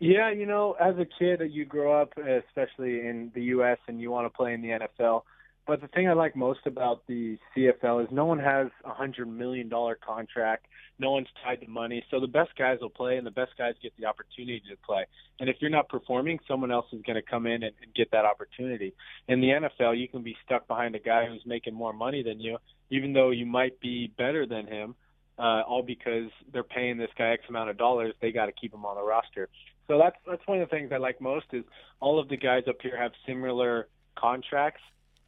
Yeah, 0.00 0.32
you 0.32 0.46
know, 0.46 0.74
as 0.80 0.96
a 0.98 1.04
kid, 1.04 1.40
you 1.52 1.64
grow 1.64 2.02
up, 2.02 2.12
especially 2.18 3.06
in 3.06 3.30
the 3.36 3.42
U.S., 3.54 3.78
and 3.86 4.00
you 4.00 4.10
want 4.10 4.26
to 4.26 4.36
play 4.36 4.52
in 4.52 4.60
the 4.60 4.70
NFL. 4.70 5.22
But 5.66 5.80
the 5.80 5.88
thing 5.88 6.08
I 6.08 6.12
like 6.12 6.34
most 6.34 6.60
about 6.66 7.06
the 7.06 7.38
CFL 7.56 8.04
is 8.04 8.08
no 8.10 8.24
one 8.24 8.40
has 8.40 8.66
a 8.84 8.92
hundred 8.92 9.26
million 9.26 9.68
dollar 9.68 9.94
contract. 9.94 10.66
No 10.98 11.12
one's 11.12 11.28
tied 11.44 11.60
to 11.60 11.68
money. 11.68 12.04
So 12.10 12.18
the 12.18 12.26
best 12.26 12.50
guys 12.58 12.78
will 12.80 12.90
play 12.90 13.16
and 13.16 13.26
the 13.26 13.30
best 13.30 13.52
guys 13.56 13.74
get 13.80 13.92
the 13.96 14.06
opportunity 14.06 14.62
to 14.70 14.76
play. 14.84 15.04
And 15.38 15.48
if 15.48 15.56
you're 15.60 15.70
not 15.70 15.88
performing, 15.88 16.40
someone 16.48 16.72
else 16.72 16.86
is 16.92 17.00
going 17.06 17.16
to 17.16 17.22
come 17.22 17.46
in 17.46 17.62
and, 17.62 17.72
and 17.82 17.94
get 17.94 18.10
that 18.10 18.24
opportunity. 18.24 18.92
In 19.28 19.40
the 19.40 19.48
NFL, 19.48 19.98
you 19.98 20.08
can 20.08 20.22
be 20.22 20.36
stuck 20.44 20.66
behind 20.66 20.96
a 20.96 20.98
guy 20.98 21.26
who's 21.26 21.42
making 21.46 21.74
more 21.74 21.92
money 21.92 22.22
than 22.22 22.40
you, 22.40 22.58
even 22.90 23.12
though 23.12 23.30
you 23.30 23.46
might 23.46 23.78
be 23.80 24.12
better 24.18 24.46
than 24.46 24.66
him, 24.66 24.96
uh, 25.38 25.62
all 25.62 25.82
because 25.82 26.30
they're 26.52 26.64
paying 26.64 26.98
this 26.98 27.10
guy 27.16 27.30
X 27.30 27.44
amount 27.48 27.70
of 27.70 27.78
dollars. 27.78 28.14
They 28.20 28.32
got 28.32 28.46
to 28.46 28.52
keep 28.52 28.74
him 28.74 28.84
on 28.84 28.96
the 28.96 29.02
roster. 29.02 29.48
So 29.86 29.98
that's 29.98 30.16
that's 30.26 30.46
one 30.46 30.60
of 30.60 30.68
the 30.68 30.74
things 30.74 30.90
I 30.92 30.98
like 30.98 31.20
most 31.20 31.46
is 31.52 31.64
all 32.00 32.18
of 32.18 32.28
the 32.28 32.36
guys 32.36 32.64
up 32.68 32.76
here 32.82 32.96
have 32.96 33.12
similar 33.26 33.88
contracts 34.16 34.82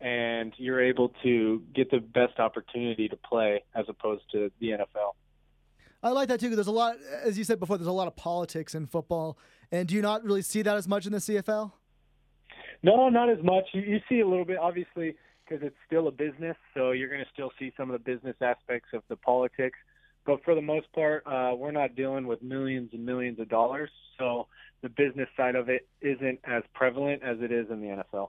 and 0.04 0.52
you're 0.58 0.82
able 0.82 1.08
to 1.22 1.62
get 1.74 1.90
the 1.90 1.98
best 1.98 2.38
opportunity 2.38 3.08
to 3.08 3.16
play 3.16 3.64
as 3.74 3.86
opposed 3.88 4.22
to 4.30 4.52
the 4.60 4.68
NFL. 4.68 5.14
I 6.02 6.10
like 6.10 6.28
that 6.28 6.38
too 6.40 6.46
because 6.46 6.58
there's 6.58 6.66
a 6.66 6.72
lot, 6.72 6.96
as 7.24 7.38
you 7.38 7.44
said 7.44 7.58
before, 7.58 7.78
there's 7.78 7.88
a 7.88 7.92
lot 7.92 8.06
of 8.06 8.14
politics 8.14 8.74
in 8.74 8.86
football. 8.86 9.38
And 9.72 9.88
do 9.88 9.94
you 9.94 10.02
not 10.02 10.22
really 10.22 10.42
see 10.42 10.60
that 10.60 10.76
as 10.76 10.86
much 10.86 11.06
in 11.06 11.12
the 11.12 11.18
CFL? 11.18 11.72
No, 12.82 13.08
not 13.08 13.30
as 13.30 13.42
much. 13.42 13.64
You, 13.72 13.80
you 13.80 14.00
see 14.06 14.20
a 14.20 14.28
little 14.28 14.44
bit, 14.44 14.58
obviously, 14.58 15.16
because 15.42 15.64
it's 15.64 15.76
still 15.86 16.06
a 16.08 16.12
business. 16.12 16.56
So 16.74 16.90
you're 16.90 17.08
going 17.08 17.24
to 17.24 17.30
still 17.32 17.50
see 17.58 17.72
some 17.74 17.90
of 17.90 17.94
the 17.94 18.12
business 18.12 18.36
aspects 18.42 18.90
of 18.92 19.02
the 19.08 19.16
politics. 19.16 19.78
But 20.26 20.44
for 20.44 20.54
the 20.54 20.60
most 20.60 20.92
part, 20.92 21.26
uh, 21.26 21.54
we're 21.56 21.72
not 21.72 21.96
dealing 21.96 22.26
with 22.26 22.42
millions 22.42 22.90
and 22.92 23.06
millions 23.06 23.40
of 23.40 23.48
dollars. 23.48 23.88
So 24.18 24.48
the 24.82 24.90
business 24.90 25.28
side 25.34 25.54
of 25.54 25.70
it 25.70 25.88
isn't 26.02 26.40
as 26.44 26.62
prevalent 26.74 27.22
as 27.22 27.38
it 27.40 27.50
is 27.50 27.70
in 27.70 27.80
the 27.80 28.04
NFL. 28.04 28.28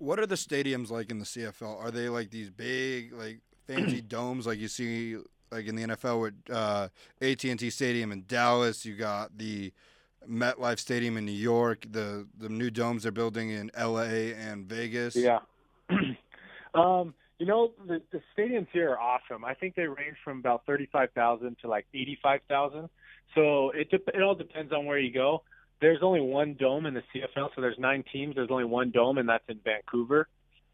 What 0.00 0.18
are 0.18 0.26
the 0.26 0.34
stadiums 0.34 0.90
like 0.90 1.10
in 1.10 1.18
the 1.18 1.26
CFL? 1.26 1.78
Are 1.78 1.90
they 1.90 2.08
like 2.08 2.30
these 2.30 2.48
big, 2.48 3.12
like 3.12 3.40
fancy 3.66 4.00
domes 4.16 4.46
like 4.46 4.58
you 4.58 4.66
see 4.66 5.18
like 5.52 5.66
in 5.66 5.76
the 5.76 5.82
NFL 5.82 6.22
with 6.22 6.34
uh, 6.50 6.88
AT&T 7.20 7.68
Stadium 7.68 8.10
in 8.10 8.24
Dallas? 8.26 8.86
You 8.86 8.96
got 8.96 9.36
the 9.36 9.72
MetLife 10.26 10.78
Stadium 10.78 11.18
in 11.18 11.26
New 11.26 11.32
York, 11.32 11.84
the 11.90 12.26
the 12.38 12.48
new 12.48 12.70
domes 12.70 13.02
they're 13.02 13.12
building 13.12 13.50
in 13.50 13.70
LA 13.78 14.32
and 14.32 14.66
Vegas. 14.66 15.14
Yeah. 15.14 15.40
um, 16.74 17.12
you 17.38 17.44
know, 17.44 17.72
the, 17.86 18.00
the 18.10 18.22
stadiums 18.34 18.68
here 18.72 18.90
are 18.90 18.98
awesome. 18.98 19.44
I 19.44 19.52
think 19.52 19.74
they 19.74 19.86
range 19.86 20.16
from 20.24 20.38
about 20.38 20.64
35,000 20.66 21.56
to 21.60 21.68
like 21.68 21.86
85,000. 21.92 22.88
So 23.34 23.70
it 23.70 23.90
de- 23.90 24.16
it 24.16 24.22
all 24.22 24.34
depends 24.34 24.72
on 24.72 24.86
where 24.86 24.98
you 24.98 25.12
go 25.12 25.42
there's 25.80 26.00
only 26.02 26.20
one 26.20 26.56
dome 26.58 26.86
in 26.86 26.94
the 26.94 27.02
CFL, 27.14 27.50
so 27.54 27.60
there's 27.60 27.78
nine 27.78 28.04
teams. 28.12 28.34
There's 28.34 28.50
only 28.50 28.64
one 28.64 28.90
dome, 28.90 29.18
and 29.18 29.28
that's 29.28 29.44
in 29.48 29.60
Vancouver. 29.64 30.28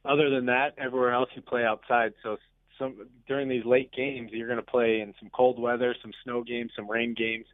Other 0.04 0.30
than 0.30 0.46
that, 0.46 0.74
everywhere 0.78 1.12
else 1.12 1.28
you 1.34 1.42
play 1.42 1.64
outside. 1.64 2.12
So 2.22 2.36
some 2.78 3.06
during 3.26 3.48
these 3.48 3.64
late 3.64 3.92
games, 3.92 4.30
you're 4.32 4.48
going 4.48 4.60
to 4.60 4.70
play 4.70 5.00
in 5.00 5.14
some 5.20 5.30
cold 5.30 5.58
weather, 5.58 5.94
some 6.02 6.12
snow 6.24 6.42
games, 6.42 6.72
some 6.76 6.90
rain 6.90 7.14
games. 7.16 7.46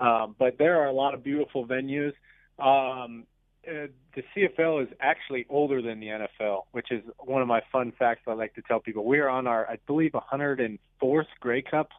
Um, 0.00 0.34
but 0.38 0.56
there 0.58 0.80
are 0.80 0.86
a 0.86 0.92
lot 0.92 1.14
of 1.14 1.22
beautiful 1.22 1.66
venues. 1.66 2.12
Um, 2.58 3.26
uh, 3.68 3.88
the 4.14 4.22
CFL 4.34 4.82
is 4.84 4.88
actually 5.00 5.46
older 5.50 5.82
than 5.82 6.00
the 6.00 6.06
NFL, 6.06 6.62
which 6.72 6.90
is 6.90 7.02
one 7.18 7.42
of 7.42 7.48
my 7.48 7.60
fun 7.70 7.92
facts 7.98 8.22
I 8.26 8.32
like 8.32 8.54
to 8.54 8.62
tell 8.62 8.80
people. 8.80 9.04
We 9.04 9.18
are 9.18 9.28
on 9.28 9.46
our, 9.46 9.68
I 9.68 9.76
believe, 9.86 10.12
104th 10.12 11.26
Grey 11.40 11.62
Cup 11.62 11.90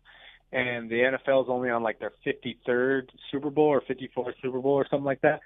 and 0.51 0.89
the 0.89 0.95
NFL 0.95 1.43
is 1.43 1.49
only 1.49 1.69
on 1.69 1.83
like 1.83 1.99
their 1.99 2.13
53rd 2.25 3.09
Super 3.31 3.49
Bowl 3.49 3.67
or 3.67 3.81
54th 3.81 4.33
Super 4.41 4.59
Bowl 4.59 4.73
or 4.73 4.85
something 4.89 5.05
like 5.05 5.21
that. 5.21 5.41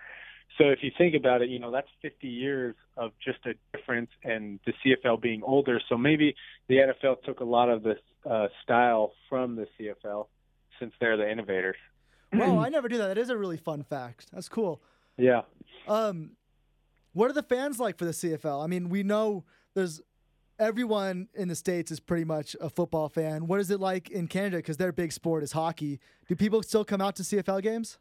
So 0.58 0.66
if 0.70 0.80
you 0.82 0.92
think 0.98 1.16
about 1.16 1.42
it, 1.42 1.50
you 1.50 1.60
know 1.60 1.72
that's 1.72 1.88
50 2.02 2.28
years 2.28 2.76
of 2.98 3.12
just 3.24 3.40
a 3.46 3.54
difference, 3.76 4.10
and 4.24 4.60
the 4.66 4.74
CFL 4.86 5.22
being 5.22 5.44
older. 5.44 5.82
So 5.90 5.98
maybe 5.98 6.36
the 6.68 6.76
NFL 6.76 7.24
took 7.24 7.42
a 7.42 7.44
lot 7.44 7.70
of 7.70 7.84
the 7.84 7.96
uh, 8.30 8.48
style 8.64 9.12
from 9.28 9.56
the 9.56 9.68
CFL 9.78 10.28
since 10.80 10.94
they're 11.00 11.18
the 11.18 11.30
innovators. 11.30 11.76
Well, 12.32 12.60
I 12.66 12.70
never 12.70 12.88
do 12.88 12.98
that. 13.00 13.08
That 13.08 13.18
is 13.18 13.30
a 13.30 13.38
really 13.38 13.58
fun 13.58 13.84
fact. 13.84 14.28
That's 14.32 14.48
cool. 14.48 14.82
Yeah. 15.18 15.42
Um, 15.88 16.32
what 17.14 17.30
are 17.30 17.34
the 17.34 17.44
fans 17.44 17.80
like 17.80 17.98
for 17.98 18.06
the 18.06 18.12
CFL? 18.12 18.64
I 18.64 18.68
mean, 18.68 18.90
we 18.90 19.04
know 19.04 19.44
there's 19.74 20.02
everyone 20.60 21.28
in 21.34 21.48
the 21.48 21.56
states 21.56 21.92
is 21.92 22.00
pretty 22.00 22.26
much 22.26 22.56
a 22.62 22.70
football 22.70 23.10
fan. 23.10 23.48
What 23.48 23.60
is 23.60 23.70
it 23.72 23.80
like 23.80 24.10
in 24.10 24.28
Canada? 24.28 24.58
Because 24.58 24.78
their 24.78 24.92
big 24.92 25.12
sport 25.12 25.44
is 25.44 25.52
hockey. 25.52 26.00
Do 26.28 26.36
people 26.36 26.64
still 26.64 26.86
come 26.86 27.02
out 27.02 27.16
to 27.18 27.24
CFL 27.24 27.62
games? 27.62 27.98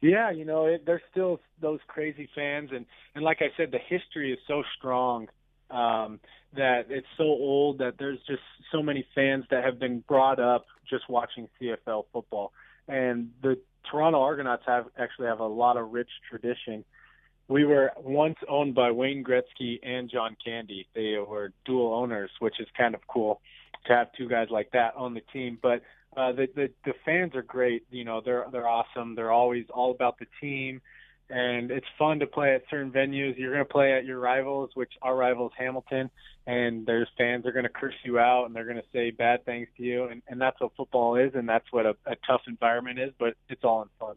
Yeah, 0.00 0.30
you 0.30 0.44
know, 0.44 0.66
it, 0.66 0.86
there's 0.86 1.02
still 1.10 1.40
those 1.60 1.80
crazy 1.88 2.28
fans, 2.34 2.70
and 2.72 2.86
and 3.16 3.24
like 3.24 3.38
I 3.40 3.48
said, 3.56 3.72
the 3.72 3.78
history 3.78 4.32
is 4.32 4.38
so 4.46 4.62
strong 4.76 5.28
um, 5.70 6.20
that 6.54 6.86
it's 6.88 7.06
so 7.16 7.24
old 7.24 7.78
that 7.78 7.94
there's 7.98 8.20
just 8.28 8.42
so 8.70 8.80
many 8.80 9.04
fans 9.14 9.44
that 9.50 9.64
have 9.64 9.80
been 9.80 10.04
brought 10.06 10.38
up 10.38 10.66
just 10.88 11.08
watching 11.08 11.48
CFL 11.60 12.04
football, 12.12 12.52
and 12.86 13.30
the 13.42 13.58
Toronto 13.90 14.20
Argonauts 14.20 14.62
have 14.66 14.86
actually 14.96 15.26
have 15.26 15.40
a 15.40 15.46
lot 15.46 15.76
of 15.76 15.90
rich 15.90 16.10
tradition 16.30 16.84
we 17.48 17.64
were 17.64 17.92
once 17.96 18.36
owned 18.46 18.74
by 18.74 18.90
Wayne 18.90 19.24
Gretzky 19.24 19.78
and 19.82 20.10
John 20.10 20.36
Candy. 20.44 20.86
They 20.94 21.16
were 21.16 21.52
dual 21.64 21.94
owners, 21.94 22.30
which 22.40 22.60
is 22.60 22.68
kind 22.76 22.94
of 22.94 23.00
cool 23.08 23.40
to 23.86 23.94
have 23.94 24.08
two 24.16 24.28
guys 24.28 24.48
like 24.50 24.70
that 24.72 24.94
on 24.96 25.14
the 25.14 25.22
team. 25.32 25.58
But 25.60 25.82
uh, 26.16 26.32
the, 26.32 26.48
the 26.54 26.70
the 26.84 26.92
fans 27.04 27.34
are 27.34 27.42
great. 27.42 27.84
You 27.90 28.04
know, 28.04 28.20
they're 28.22 28.46
they're 28.52 28.68
awesome. 28.68 29.14
They're 29.14 29.32
always 29.32 29.64
all 29.72 29.90
about 29.90 30.18
the 30.18 30.26
team, 30.42 30.82
and 31.30 31.70
it's 31.70 31.86
fun 31.98 32.18
to 32.18 32.26
play 32.26 32.54
at 32.54 32.64
certain 32.70 32.92
venues. 32.92 33.38
You're 33.38 33.54
going 33.54 33.64
to 33.64 33.72
play 33.72 33.94
at 33.94 34.04
your 34.04 34.18
rivals, 34.18 34.70
which 34.74 34.92
our 35.00 35.16
rivals 35.16 35.52
Hamilton, 35.56 36.10
and 36.46 36.84
there's 36.84 37.08
fans 37.16 37.46
are 37.46 37.52
going 37.52 37.64
to 37.64 37.70
curse 37.70 37.94
you 38.04 38.18
out 38.18 38.44
and 38.44 38.54
they're 38.54 38.64
going 38.64 38.76
to 38.76 38.82
say 38.92 39.10
bad 39.10 39.46
things 39.46 39.68
to 39.78 39.82
you, 39.82 40.04
and 40.04 40.20
and 40.28 40.38
that's 40.38 40.60
what 40.60 40.72
football 40.76 41.16
is, 41.16 41.32
and 41.34 41.48
that's 41.48 41.66
what 41.70 41.86
a, 41.86 41.96
a 42.04 42.16
tough 42.26 42.42
environment 42.46 42.98
is. 42.98 43.12
But 43.18 43.34
it's 43.48 43.64
all 43.64 43.82
in 43.82 43.88
fun 43.98 44.16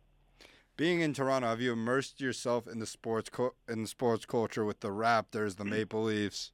being 0.82 1.02
in 1.02 1.14
Toronto, 1.14 1.48
have 1.48 1.62
you 1.62 1.74
immersed 1.74 2.20
yourself 2.20 2.68
in 2.68 2.80
the 2.80 2.88
sports 2.88 3.30
in 3.70 3.84
the 3.84 3.88
sports 3.88 4.26
culture 4.26 4.66
with 4.66 4.80
the 4.80 4.88
Raptors, 4.88 5.58
the 5.58 5.64
Maple 5.64 6.02
Leafs? 6.02 6.54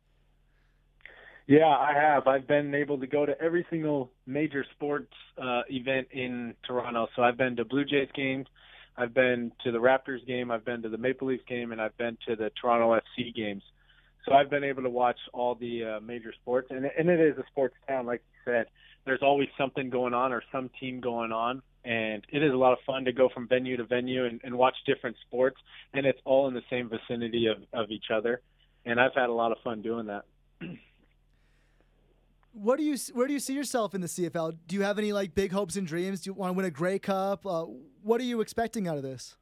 Yeah, 1.47 1.69
I 1.69 1.93
have. 1.93 2.27
I've 2.27 2.45
been 2.45 2.75
able 2.75 2.99
to 2.99 3.07
go 3.07 3.25
to 3.25 3.39
every 3.41 3.65
single 3.69 4.11
major 4.25 4.65
sports 4.73 5.13
uh, 5.41 5.61
event 5.69 6.09
in 6.11 6.55
Toronto. 6.65 7.07
So 7.15 7.21
I've 7.21 7.37
been 7.37 7.55
to 7.55 7.63
Blue 7.63 7.85
Jays 7.85 8.09
games, 8.13 8.47
I've 8.97 9.13
been 9.13 9.53
to 9.63 9.71
the 9.71 9.77
Raptors 9.77 10.27
game, 10.27 10.51
I've 10.51 10.65
been 10.65 10.81
to 10.81 10.89
the 10.89 10.97
Maple 10.97 11.29
Leafs 11.29 11.45
game, 11.47 11.71
and 11.71 11.81
I've 11.81 11.97
been 11.97 12.17
to 12.27 12.35
the 12.35 12.51
Toronto 12.61 12.99
FC 12.99 13.33
games. 13.33 13.63
So 14.25 14.33
I've 14.33 14.49
been 14.49 14.65
able 14.65 14.83
to 14.83 14.89
watch 14.89 15.19
all 15.31 15.55
the 15.55 15.85
uh, 15.85 15.99
major 16.01 16.33
sports, 16.41 16.67
and 16.69 16.85
and 16.85 17.09
it 17.09 17.21
is 17.21 17.37
a 17.37 17.45
sports 17.49 17.75
town, 17.87 18.05
like 18.05 18.21
you 18.33 18.51
said. 18.51 18.65
There's 19.05 19.21
always 19.21 19.47
something 19.57 19.89
going 19.89 20.13
on 20.13 20.33
or 20.33 20.43
some 20.51 20.69
team 20.81 20.99
going 20.99 21.31
on 21.31 21.61
and 21.87 22.25
it 22.29 22.43
is 22.43 22.51
a 22.51 22.55
lot 22.55 22.73
of 22.73 22.79
fun 22.85 23.05
to 23.05 23.13
go 23.13 23.29
from 23.33 23.47
venue 23.47 23.77
to 23.77 23.85
venue 23.85 24.25
and, 24.25 24.41
and 24.43 24.55
watch 24.55 24.75
different 24.85 25.15
sports 25.25 25.57
and 25.93 26.05
it's 26.05 26.19
all 26.25 26.47
in 26.47 26.53
the 26.53 26.61
same 26.69 26.89
vicinity 26.89 27.47
of, 27.47 27.57
of 27.73 27.89
each 27.89 28.11
other. 28.13 28.41
And 28.85 28.99
i've 28.99 29.13
had 29.15 29.29
a 29.29 29.33
lot 29.33 29.51
of 29.51 29.57
fun 29.63 29.81
doing 29.81 30.07
that. 30.07 30.25
What 32.59 32.79
do 32.79 32.83
you 32.83 32.97
where 33.13 33.27
do 33.27 33.33
you 33.33 33.39
see 33.39 33.53
yourself 33.53 33.93
in 33.93 34.01
the 34.01 34.07
cfl 34.07 34.57
do 34.67 34.75
you 34.75 34.81
have 34.81 34.97
any 34.97 35.13
like 35.13 35.35
big 35.35 35.51
hopes 35.51 35.75
and 35.75 35.85
dreams? 35.85 36.21
Do 36.21 36.29
you 36.29 36.33
want 36.33 36.49
to 36.49 36.53
win 36.53 36.65
a 36.65 36.71
grey 36.71 36.97
cup? 36.97 37.45
Uh, 37.45 37.65
what 38.01 38.19
are 38.19 38.23
you 38.23 38.41
expecting 38.41 38.87
out 38.87 38.97
of 38.97 39.03
this? 39.03 39.35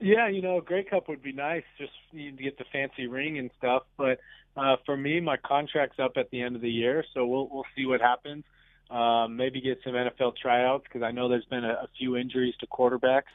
Yeah, 0.00 0.28
you 0.28 0.40
know, 0.40 0.60
Grey 0.60 0.84
Cup 0.84 1.08
would 1.08 1.22
be 1.22 1.32
nice, 1.32 1.62
just 1.78 1.92
you 2.10 2.32
to 2.32 2.42
get 2.42 2.56
the 2.56 2.64
fancy 2.72 3.06
ring 3.06 3.38
and 3.38 3.50
stuff. 3.58 3.82
But 3.98 4.18
uh, 4.56 4.76
for 4.86 4.96
me, 4.96 5.20
my 5.20 5.36
contract's 5.36 5.98
up 5.98 6.12
at 6.16 6.30
the 6.30 6.40
end 6.40 6.56
of 6.56 6.62
the 6.62 6.70
year, 6.70 7.04
so 7.12 7.26
we'll 7.26 7.48
we'll 7.52 7.66
see 7.76 7.84
what 7.84 8.00
happens. 8.00 8.44
Um, 8.90 9.36
maybe 9.36 9.60
get 9.60 9.78
some 9.84 9.92
NFL 9.92 10.36
tryouts 10.36 10.84
because 10.84 11.02
I 11.02 11.12
know 11.12 11.28
there's 11.28 11.44
been 11.44 11.64
a, 11.64 11.74
a 11.74 11.88
few 11.96 12.16
injuries 12.16 12.54
to 12.60 12.66
quarterbacks, 12.66 13.30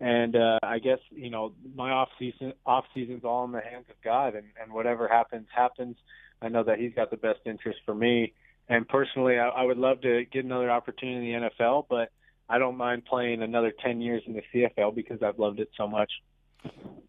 and 0.00 0.36
uh, 0.36 0.58
I 0.62 0.78
guess 0.78 0.98
you 1.10 1.30
know 1.30 1.54
my 1.74 1.90
off 1.90 2.10
season 2.18 2.52
off 2.66 2.84
season's 2.94 3.24
all 3.24 3.44
in 3.44 3.52
the 3.52 3.60
hands 3.60 3.86
of 3.88 3.96
God, 4.04 4.34
and, 4.34 4.46
and 4.62 4.72
whatever 4.72 5.08
happens 5.08 5.46
happens. 5.54 5.96
I 6.42 6.48
know 6.48 6.62
that 6.64 6.78
He's 6.78 6.92
got 6.94 7.10
the 7.10 7.16
best 7.16 7.40
interest 7.46 7.78
for 7.86 7.94
me, 7.94 8.34
and 8.68 8.86
personally, 8.86 9.38
I, 9.38 9.48
I 9.48 9.62
would 9.62 9.78
love 9.78 10.02
to 10.02 10.24
get 10.26 10.44
another 10.44 10.70
opportunity 10.70 11.32
in 11.32 11.42
the 11.42 11.48
NFL, 11.48 11.86
but 11.88 12.10
I 12.48 12.58
don't 12.58 12.76
mind 12.76 13.04
playing 13.04 13.42
another 13.42 13.72
10 13.82 14.00
years 14.00 14.22
in 14.26 14.34
the 14.34 14.42
CFL 14.52 14.94
because 14.94 15.22
I've 15.22 15.38
loved 15.38 15.60
it 15.60 15.70
so 15.76 15.86
much. 15.86 16.10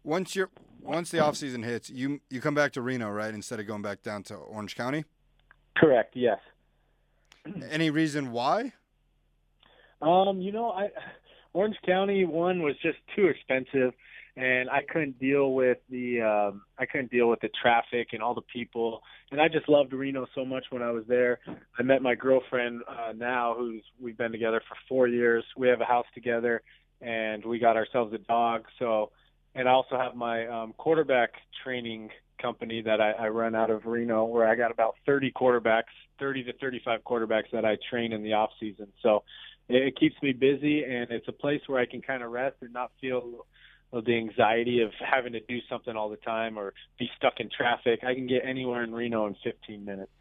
Once 0.04 0.34
you're 0.34 0.50
once 0.82 1.10
the 1.10 1.18
off 1.18 1.36
season 1.36 1.62
hits, 1.62 1.90
you 1.90 2.20
you 2.30 2.40
come 2.40 2.54
back 2.54 2.72
to 2.72 2.82
Reno, 2.82 3.10
right? 3.10 3.34
Instead 3.34 3.60
of 3.60 3.66
going 3.66 3.82
back 3.82 4.02
down 4.02 4.22
to 4.24 4.34
Orange 4.34 4.74
County. 4.74 5.04
Correct. 5.76 6.16
Yes. 6.16 6.38
Any 7.70 7.90
reason 7.90 8.32
why? 8.32 8.72
Um, 10.02 10.40
you 10.40 10.52
know, 10.52 10.70
I 10.70 10.88
Orange 11.52 11.76
County 11.84 12.24
one 12.24 12.62
was 12.62 12.74
just 12.82 12.98
too 13.16 13.26
expensive 13.26 13.92
and 14.36 14.70
I 14.70 14.80
couldn't 14.88 15.18
deal 15.18 15.52
with 15.54 15.78
the 15.90 16.20
um 16.22 16.62
I 16.78 16.86
couldn't 16.86 17.10
deal 17.10 17.28
with 17.28 17.40
the 17.40 17.50
traffic 17.60 18.08
and 18.12 18.22
all 18.22 18.34
the 18.34 18.42
people 18.42 19.02
and 19.30 19.40
I 19.40 19.48
just 19.48 19.68
loved 19.68 19.92
Reno 19.92 20.26
so 20.34 20.44
much 20.44 20.64
when 20.70 20.82
I 20.82 20.90
was 20.92 21.04
there. 21.08 21.40
I 21.78 21.82
met 21.82 22.02
my 22.02 22.14
girlfriend 22.14 22.82
uh 22.88 23.12
now 23.14 23.54
who's 23.58 23.82
we've 24.00 24.16
been 24.16 24.32
together 24.32 24.62
for 24.68 24.76
4 24.88 25.08
years. 25.08 25.44
We 25.56 25.68
have 25.68 25.80
a 25.80 25.84
house 25.84 26.06
together 26.14 26.62
and 27.00 27.44
we 27.44 27.58
got 27.58 27.76
ourselves 27.76 28.14
a 28.14 28.18
dog. 28.18 28.64
So 28.78 29.10
and 29.54 29.68
I 29.68 29.72
also 29.72 29.98
have 29.98 30.14
my 30.14 30.46
um 30.46 30.72
quarterback 30.78 31.32
training 31.64 32.10
company 32.40 32.82
that 32.82 33.00
I, 33.00 33.12
I 33.12 33.28
run 33.28 33.54
out 33.54 33.70
of 33.70 33.86
Reno 33.86 34.24
where 34.24 34.48
I 34.48 34.54
got 34.54 34.70
about 34.70 34.96
30 35.06 35.32
quarterbacks, 35.32 35.92
30 36.18 36.44
to 36.44 36.52
35 36.54 37.00
quarterbacks 37.04 37.50
that 37.52 37.64
I 37.64 37.76
train 37.88 38.12
in 38.12 38.22
the 38.22 38.34
off 38.34 38.50
season. 38.58 38.88
So 39.02 39.22
it, 39.68 39.82
it 39.82 39.98
keeps 39.98 40.16
me 40.22 40.32
busy 40.32 40.84
and 40.84 41.10
it's 41.10 41.28
a 41.28 41.32
place 41.32 41.60
where 41.66 41.80
I 41.80 41.86
can 41.86 42.02
kind 42.02 42.22
of 42.22 42.30
rest 42.30 42.56
and 42.60 42.72
not 42.72 42.90
feel 43.00 43.46
the 43.92 44.16
anxiety 44.16 44.82
of 44.82 44.92
having 45.00 45.32
to 45.32 45.40
do 45.40 45.58
something 45.68 45.96
all 45.96 46.08
the 46.08 46.16
time 46.16 46.58
or 46.58 46.72
be 46.98 47.08
stuck 47.16 47.40
in 47.40 47.50
traffic. 47.54 48.00
I 48.04 48.14
can 48.14 48.26
get 48.26 48.42
anywhere 48.44 48.84
in 48.84 48.92
Reno 48.92 49.26
in 49.26 49.34
15 49.42 49.84
minutes. 49.84 50.12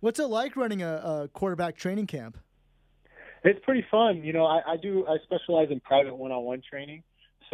What's 0.00 0.20
it 0.20 0.26
like 0.26 0.54
running 0.54 0.82
a, 0.82 0.94
a 0.96 1.28
quarterback 1.32 1.76
training 1.76 2.06
camp? 2.06 2.38
It's 3.42 3.58
pretty 3.64 3.84
fun. 3.90 4.22
You 4.22 4.32
know, 4.32 4.46
I, 4.46 4.72
I 4.72 4.76
do. 4.76 5.06
I 5.06 5.16
specialize 5.24 5.68
in 5.70 5.80
private 5.80 6.16
one-on-one 6.16 6.62
training, 6.68 7.02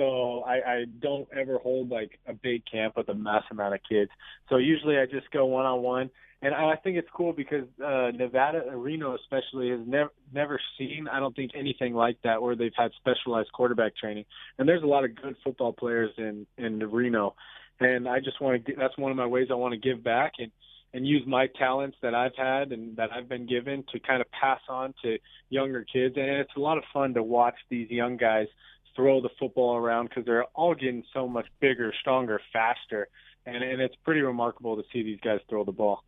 so 0.01 0.41
I, 0.47 0.55
I 0.55 0.85
don't 1.01 1.29
ever 1.39 1.59
hold 1.59 1.91
like 1.91 2.19
a 2.27 2.33
big 2.33 2.63
camp 2.71 2.97
with 2.97 3.11
a 3.11 3.15
mass 3.15 3.45
amount 3.51 3.75
of 3.75 3.81
kids. 3.87 4.11
So 4.49 4.57
usually 4.57 4.97
I 4.97 5.05
just 5.05 5.31
go 5.31 5.45
one-on-one 5.45 6.11
and 6.43 6.55
I 6.55 6.77
think 6.77 6.97
it's 6.97 7.09
cool 7.15 7.35
because 7.35 7.67
uh, 7.85 8.11
Nevada, 8.15 8.63
Reno 8.75 9.15
especially, 9.15 9.71
has 9.71 9.81
never 9.87 10.11
never 10.33 10.59
seen 10.79 11.07
I 11.13 11.21
don't 11.21 11.37
think 11.37 11.51
anything 11.55 11.93
like 11.93 12.17
that 12.25 12.41
where 12.41 12.57
they've 12.57 12.73
had 12.77 12.93
specialized 12.99 13.53
quarterback 13.53 13.95
training. 13.95 14.25
And 14.59 14.67
there's 14.67 14.83
a 14.83 14.87
lot 14.87 15.05
of 15.05 15.15
good 15.15 15.37
football 15.45 15.75
players 15.75 16.11
in 16.17 16.47
in 16.57 16.79
Reno, 16.79 17.35
and 17.79 18.09
I 18.09 18.21
just 18.21 18.41
want 18.41 18.65
to. 18.65 18.75
That's 18.75 18.97
one 18.97 19.11
of 19.11 19.19
my 19.19 19.27
ways 19.27 19.49
I 19.51 19.55
want 19.55 19.75
to 19.75 19.79
give 19.79 20.03
back 20.03 20.33
and 20.39 20.51
and 20.95 21.07
use 21.07 21.23
my 21.27 21.47
talents 21.59 21.99
that 22.01 22.15
I've 22.15 22.35
had 22.37 22.73
and 22.73 22.97
that 22.97 23.13
I've 23.13 23.29
been 23.29 23.47
given 23.47 23.85
to 23.93 24.01
kind 24.01 24.23
of 24.23 24.27
pass 24.33 24.61
on 24.69 24.95
to 25.03 25.19
younger 25.51 25.85
kids. 25.85 26.17
And 26.17 26.27
it's 26.27 26.57
a 26.57 26.61
lot 26.61 26.79
of 26.79 26.85
fun 26.93 27.15
to 27.15 27.23
watch 27.23 27.55
these 27.69 27.91
young 27.91 28.17
guys 28.17 28.49
throw 28.97 29.21
the 29.21 29.31
football 29.39 29.77
around 29.77 30.09
because 30.09 30.25
they're 30.25 30.45
all 30.55 30.75
getting 30.75 31.05
so 31.13 31.29
much 31.29 31.47
bigger, 31.61 31.93
stronger, 32.01 32.41
faster, 32.53 33.09
and 33.47 33.57
and 33.57 33.81
it's 33.81 33.95
pretty 34.05 34.21
remarkable 34.21 34.77
to 34.77 34.83
see 34.93 35.03
these 35.03 35.21
guys 35.23 35.41
throw 35.49 35.65
the 35.65 35.73
ball. 35.73 36.05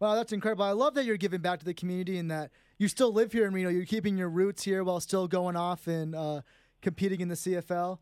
Wow, 0.00 0.14
that's 0.14 0.32
incredible. 0.32 0.64
I 0.64 0.72
love 0.72 0.94
that 0.94 1.04
you're 1.04 1.16
giving 1.16 1.40
back 1.40 1.58
to 1.58 1.64
the 1.64 1.74
community 1.74 2.18
and 2.18 2.30
that 2.30 2.50
you 2.78 2.86
still 2.86 3.12
live 3.12 3.32
here 3.32 3.46
in 3.46 3.52
Reno. 3.52 3.68
You're 3.68 3.84
keeping 3.84 4.16
your 4.16 4.28
roots 4.28 4.62
here 4.62 4.84
while 4.84 5.00
still 5.00 5.26
going 5.26 5.56
off 5.56 5.88
and 5.88 6.14
uh, 6.14 6.42
competing 6.82 7.20
in 7.20 7.28
the 7.28 7.34
CFL. 7.34 7.98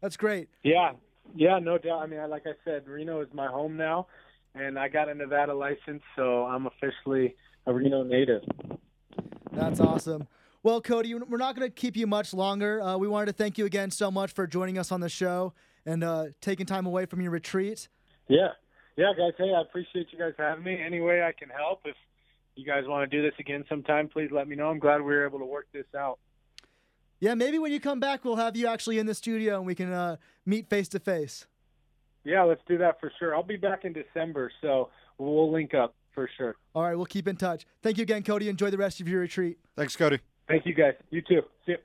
That's 0.00 0.16
great. 0.16 0.48
Yeah, 0.62 0.92
yeah, 1.34 1.58
no 1.58 1.78
doubt. 1.78 2.00
I 2.00 2.06
mean, 2.06 2.20
like 2.30 2.46
I 2.46 2.52
said, 2.64 2.86
Reno 2.86 3.20
is 3.20 3.28
my 3.32 3.48
home 3.48 3.76
now, 3.76 4.06
and 4.54 4.78
I 4.78 4.88
got 4.88 5.08
a 5.08 5.14
Nevada 5.14 5.54
license, 5.54 6.02
so 6.14 6.44
I'm 6.44 6.66
officially 6.66 7.34
a 7.66 7.72
Reno 7.72 8.04
native. 8.04 8.42
That's 9.52 9.80
awesome. 9.80 10.28
Well, 10.64 10.80
Cody, 10.80 11.12
we're 11.12 11.36
not 11.36 11.54
going 11.54 11.68
to 11.68 11.72
keep 11.72 11.94
you 11.94 12.06
much 12.06 12.32
longer. 12.32 12.80
Uh, 12.80 12.96
we 12.96 13.06
wanted 13.06 13.26
to 13.26 13.32
thank 13.34 13.58
you 13.58 13.66
again 13.66 13.90
so 13.90 14.10
much 14.10 14.32
for 14.32 14.46
joining 14.46 14.78
us 14.78 14.90
on 14.90 15.00
the 15.00 15.10
show 15.10 15.52
and 15.84 16.02
uh, 16.02 16.28
taking 16.40 16.64
time 16.64 16.86
away 16.86 17.04
from 17.04 17.20
your 17.20 17.32
retreat. 17.32 17.86
Yeah, 18.28 18.48
yeah, 18.96 19.12
guys. 19.14 19.34
Hey, 19.36 19.52
I 19.54 19.60
appreciate 19.60 20.06
you 20.10 20.18
guys 20.18 20.32
having 20.38 20.64
me. 20.64 20.80
Any 20.82 21.00
way 21.00 21.22
I 21.22 21.32
can 21.38 21.50
help, 21.50 21.82
if 21.84 21.94
you 22.56 22.64
guys 22.64 22.84
want 22.86 23.08
to 23.08 23.14
do 23.14 23.22
this 23.22 23.34
again 23.38 23.66
sometime, 23.68 24.08
please 24.08 24.30
let 24.32 24.48
me 24.48 24.56
know. 24.56 24.68
I'm 24.68 24.78
glad 24.78 25.02
we 25.02 25.14
were 25.14 25.26
able 25.26 25.38
to 25.40 25.44
work 25.44 25.66
this 25.74 25.84
out. 25.94 26.18
Yeah, 27.20 27.34
maybe 27.34 27.58
when 27.58 27.70
you 27.70 27.78
come 27.78 28.00
back, 28.00 28.24
we'll 28.24 28.36
have 28.36 28.56
you 28.56 28.66
actually 28.66 28.98
in 28.98 29.04
the 29.04 29.14
studio 29.14 29.58
and 29.58 29.66
we 29.66 29.74
can 29.74 29.92
uh, 29.92 30.16
meet 30.46 30.70
face 30.70 30.88
to 30.88 30.98
face. 30.98 31.46
Yeah, 32.24 32.42
let's 32.42 32.62
do 32.66 32.78
that 32.78 32.98
for 33.00 33.12
sure. 33.18 33.36
I'll 33.36 33.42
be 33.42 33.56
back 33.56 33.84
in 33.84 33.92
December, 33.92 34.50
so 34.62 34.88
we'll 35.18 35.52
link 35.52 35.74
up 35.74 35.94
for 36.14 36.26
sure. 36.38 36.56
All 36.74 36.84
right, 36.84 36.94
we'll 36.94 37.04
keep 37.04 37.28
in 37.28 37.36
touch. 37.36 37.66
Thank 37.82 37.98
you 37.98 38.02
again, 38.02 38.22
Cody. 38.22 38.48
Enjoy 38.48 38.70
the 38.70 38.78
rest 38.78 39.02
of 39.02 39.08
your 39.08 39.20
retreat. 39.20 39.58
Thanks, 39.76 39.94
Cody. 39.94 40.20
Thank 40.48 40.66
you, 40.66 40.74
guys. 40.74 40.94
You 41.10 41.22
too. 41.22 41.42
See 41.66 41.72
you. 41.72 41.78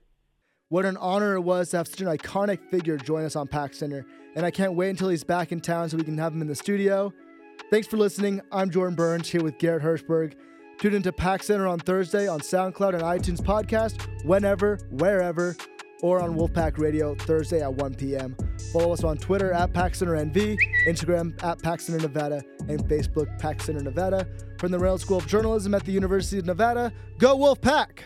What 0.68 0.84
an 0.84 0.96
honor 0.98 1.34
it 1.34 1.40
was 1.40 1.70
to 1.70 1.78
have 1.78 1.88
such 1.88 2.00
an 2.00 2.06
iconic 2.06 2.70
figure 2.70 2.96
join 2.96 3.24
us 3.24 3.34
on 3.34 3.48
Pack 3.48 3.74
Center, 3.74 4.06
and 4.36 4.46
I 4.46 4.50
can't 4.50 4.74
wait 4.74 4.90
until 4.90 5.08
he's 5.08 5.24
back 5.24 5.50
in 5.50 5.60
town 5.60 5.88
so 5.88 5.96
we 5.96 6.04
can 6.04 6.16
have 6.18 6.32
him 6.32 6.42
in 6.42 6.46
the 6.46 6.54
studio. 6.54 7.12
Thanks 7.70 7.88
for 7.88 7.96
listening. 7.96 8.40
I'm 8.52 8.70
Jordan 8.70 8.94
Burns 8.94 9.28
here 9.28 9.42
with 9.42 9.58
Garrett 9.58 9.82
Hirschberg. 9.82 10.34
Tune 10.78 10.94
into 10.94 11.12
Pack 11.12 11.42
Center 11.42 11.66
on 11.66 11.78
Thursday 11.78 12.26
on 12.26 12.40
SoundCloud 12.40 12.94
and 12.94 13.02
iTunes 13.02 13.40
podcast, 13.40 14.24
whenever, 14.24 14.78
wherever, 14.90 15.56
or 16.02 16.22
on 16.22 16.36
Wolfpack 16.36 16.78
Radio 16.78 17.14
Thursday 17.14 17.60
at 17.60 17.74
1 17.74 17.94
p.m. 17.96 18.36
Follow 18.72 18.92
us 18.92 19.04
on 19.04 19.18
Twitter 19.18 19.52
at 19.52 19.72
Pack 19.72 19.94
Center 19.94 20.12
NV, 20.12 20.56
Instagram 20.86 21.42
at 21.42 21.60
Pack 21.62 21.80
Center 21.80 21.98
Nevada, 21.98 22.42
and 22.68 22.80
Facebook 22.84 23.38
Pack 23.38 23.60
Center 23.60 23.80
Nevada. 23.80 24.26
From 24.58 24.70
the 24.70 24.78
Reynolds 24.78 25.02
School 25.02 25.18
of 25.18 25.26
Journalism 25.26 25.74
at 25.74 25.84
the 25.84 25.92
University 25.92 26.38
of 26.38 26.46
Nevada, 26.46 26.92
go 27.18 27.36
Wolfpack! 27.36 28.00